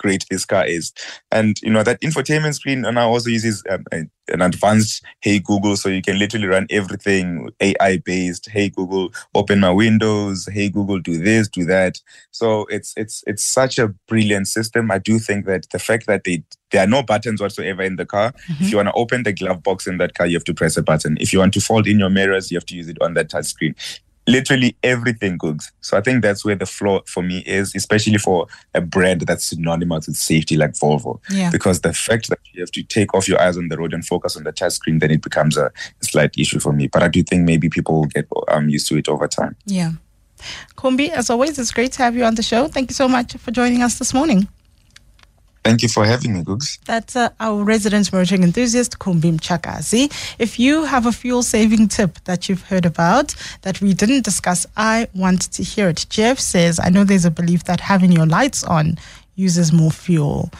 great 0.00 0.24
this 0.30 0.44
car 0.44 0.66
is. 0.66 0.92
And 1.30 1.60
you 1.62 1.70
know 1.70 1.82
that 1.82 2.00
infotainment 2.00 2.54
screen 2.54 2.80
now 2.80 3.08
also 3.08 3.28
uses 3.28 3.62
um, 3.70 3.84
an 3.92 4.42
advanced 4.42 5.04
Hey 5.20 5.38
Google, 5.38 5.76
so 5.76 5.88
you 5.88 6.02
can 6.02 6.18
literally 6.18 6.46
run 6.46 6.66
everything 6.70 7.50
AI 7.60 7.98
based. 7.98 8.48
Hey 8.48 8.70
Google, 8.70 9.12
open 9.34 9.60
my 9.60 9.70
windows. 9.70 10.48
Hey 10.50 10.70
Google, 10.70 10.98
do 10.98 11.22
this, 11.22 11.48
do 11.48 11.64
that. 11.66 12.00
So 12.30 12.66
it's 12.70 12.94
it's 12.96 13.22
it's 13.26 13.44
such 13.44 13.78
a 13.78 13.88
brilliant 14.08 14.48
system. 14.48 14.90
I 14.90 14.98
do 14.98 15.18
think 15.18 15.44
that 15.46 15.68
the 15.70 15.78
fact 15.78 16.06
that 16.06 16.24
they 16.24 16.42
there 16.70 16.84
are 16.84 16.88
no 16.88 17.02
buttons 17.02 17.40
whatsoever 17.40 17.82
in 17.82 17.96
the 17.96 18.06
car. 18.06 18.32
Mm-hmm. 18.32 18.64
If 18.64 18.70
you 18.70 18.76
want 18.78 18.88
to 18.88 18.94
open 18.94 19.24
the 19.24 19.32
glove 19.32 19.62
box 19.62 19.86
in 19.86 19.98
that 19.98 20.14
car, 20.14 20.26
you 20.26 20.36
have 20.36 20.44
to 20.44 20.54
press 20.54 20.76
a 20.76 20.82
button. 20.82 21.18
If 21.20 21.32
you 21.32 21.40
want 21.40 21.52
to 21.54 21.60
fold 21.60 21.86
in 21.86 21.98
your 21.98 22.10
mirrors, 22.10 22.50
you 22.50 22.56
have 22.56 22.66
to 22.66 22.76
use 22.76 22.88
it 22.88 23.00
on 23.02 23.14
that 23.14 23.28
touch 23.28 23.46
screen 23.46 23.74
literally 24.30 24.76
everything 24.82 25.38
Googs. 25.38 25.70
So 25.80 25.96
I 25.96 26.00
think 26.00 26.22
that's 26.22 26.44
where 26.44 26.54
the 26.54 26.66
flaw 26.66 27.00
for 27.06 27.22
me 27.22 27.38
is, 27.40 27.74
especially 27.74 28.18
for 28.18 28.46
a 28.74 28.80
brand 28.80 29.22
that's 29.22 29.44
synonymous 29.46 30.06
with 30.06 30.16
safety 30.16 30.56
like 30.56 30.72
Volvo. 30.72 31.20
Yeah. 31.30 31.50
Because 31.50 31.80
the 31.80 31.92
fact 31.92 32.28
that 32.30 32.38
you 32.52 32.60
have 32.60 32.70
to 32.72 32.82
take 32.82 33.14
off 33.14 33.28
your 33.28 33.40
eyes 33.40 33.56
on 33.56 33.68
the 33.68 33.76
road 33.76 33.92
and 33.92 34.06
focus 34.06 34.36
on 34.36 34.44
the 34.44 34.52
touch 34.52 34.72
screen, 34.74 34.98
then 34.98 35.10
it 35.10 35.22
becomes 35.22 35.56
a, 35.56 35.66
a 35.66 36.04
slight 36.04 36.36
issue 36.38 36.60
for 36.60 36.72
me. 36.72 36.86
But 36.86 37.02
I 37.02 37.08
do 37.08 37.22
think 37.22 37.44
maybe 37.44 37.68
people 37.68 38.00
will 38.00 38.06
get 38.06 38.26
um, 38.48 38.68
used 38.68 38.86
to 38.88 38.96
it 38.96 39.08
over 39.08 39.28
time. 39.28 39.56
Yeah. 39.66 39.92
Kumbi, 40.76 41.10
as 41.10 41.28
always, 41.28 41.58
it's 41.58 41.72
great 41.72 41.92
to 41.92 42.02
have 42.02 42.16
you 42.16 42.24
on 42.24 42.34
the 42.34 42.42
show. 42.42 42.68
Thank 42.68 42.90
you 42.90 42.94
so 42.94 43.08
much 43.08 43.36
for 43.36 43.50
joining 43.50 43.82
us 43.82 43.98
this 43.98 44.14
morning. 44.14 44.48
Thank 45.62 45.82
you 45.82 45.88
for 45.88 46.06
having 46.06 46.32
me, 46.34 46.42
Googs. 46.42 46.78
That's 46.86 47.16
uh, 47.16 47.28
our 47.38 47.62
resident 47.62 48.12
motoring 48.12 48.42
enthusiast, 48.42 48.98
Kumbi 48.98 49.30
Mtshakazi. 49.36 50.10
If 50.38 50.58
you 50.58 50.84
have 50.84 51.04
a 51.04 51.12
fuel 51.12 51.42
saving 51.42 51.88
tip 51.88 52.18
that 52.24 52.48
you've 52.48 52.62
heard 52.62 52.86
about 52.86 53.34
that 53.62 53.80
we 53.82 53.92
didn't 53.92 54.24
discuss, 54.24 54.66
I 54.76 55.08
want 55.14 55.52
to 55.52 55.62
hear 55.62 55.90
it. 55.90 56.06
Jeff 56.08 56.38
says, 56.38 56.80
I 56.82 56.88
know 56.88 57.04
there's 57.04 57.26
a 57.26 57.30
belief 57.30 57.64
that 57.64 57.80
having 57.80 58.10
your 58.10 58.26
lights 58.26 58.64
on 58.64 58.96
uses 59.36 59.70
more 59.72 59.90
fuel. 59.90 60.50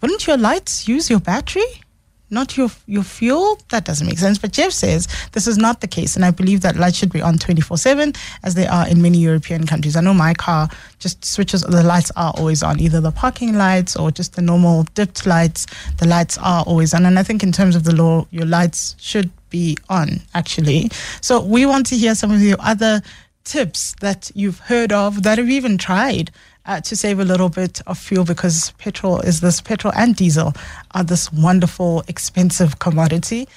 Wouldn't 0.00 0.26
your 0.26 0.38
lights 0.38 0.88
use 0.88 1.10
your 1.10 1.20
battery? 1.20 1.82
Not 2.30 2.56
your 2.56 2.70
your 2.86 3.02
fuel. 3.02 3.58
That 3.70 3.84
doesn't 3.84 4.06
make 4.06 4.18
sense. 4.18 4.38
But 4.38 4.52
Jeff 4.52 4.72
says 4.72 5.08
this 5.32 5.46
is 5.46 5.58
not 5.58 5.80
the 5.80 5.86
case, 5.86 6.16
and 6.16 6.24
I 6.24 6.30
believe 6.30 6.60
that 6.62 6.76
lights 6.76 6.96
should 6.96 7.12
be 7.12 7.22
on 7.22 7.38
24/7, 7.38 8.16
as 8.42 8.54
they 8.54 8.66
are 8.66 8.88
in 8.88 9.02
many 9.02 9.18
European 9.18 9.66
countries. 9.66 9.96
I 9.96 10.00
know 10.00 10.14
my 10.14 10.34
car 10.34 10.68
just 10.98 11.24
switches; 11.24 11.62
the 11.62 11.82
lights 11.82 12.10
are 12.16 12.32
always 12.36 12.62
on, 12.62 12.80
either 12.80 13.00
the 13.00 13.12
parking 13.12 13.56
lights 13.56 13.96
or 13.96 14.10
just 14.10 14.34
the 14.34 14.42
normal 14.42 14.84
dipped 14.94 15.26
lights. 15.26 15.66
The 15.98 16.06
lights 16.06 16.38
are 16.38 16.62
always 16.64 16.94
on, 16.94 17.06
and 17.06 17.18
I 17.18 17.22
think 17.22 17.42
in 17.42 17.52
terms 17.52 17.76
of 17.76 17.84
the 17.84 17.94
law, 17.94 18.26
your 18.30 18.46
lights 18.46 18.96
should 18.98 19.30
be 19.50 19.76
on 19.88 20.22
actually. 20.34 20.90
So 21.20 21.40
we 21.40 21.66
want 21.66 21.86
to 21.86 21.96
hear 21.96 22.14
some 22.14 22.30
of 22.32 22.42
your 22.42 22.56
other 22.60 23.02
tips 23.44 23.94
that 24.00 24.30
you've 24.34 24.58
heard 24.58 24.92
of 24.92 25.22
that 25.22 25.38
have 25.38 25.48
even 25.48 25.78
tried 25.78 26.32
uh, 26.66 26.80
to 26.80 26.96
save 26.96 27.20
a 27.20 27.24
little 27.24 27.48
bit 27.48 27.80
of 27.86 27.98
fuel 27.98 28.24
because 28.24 28.72
petrol 28.78 29.20
is 29.20 29.40
this 29.40 29.60
petrol 29.60 29.92
and 29.96 30.16
diesel 30.16 30.52
are 30.94 31.04
this 31.04 31.32
wonderful 31.32 32.02
expensive 32.08 32.78
commodity 32.78 33.48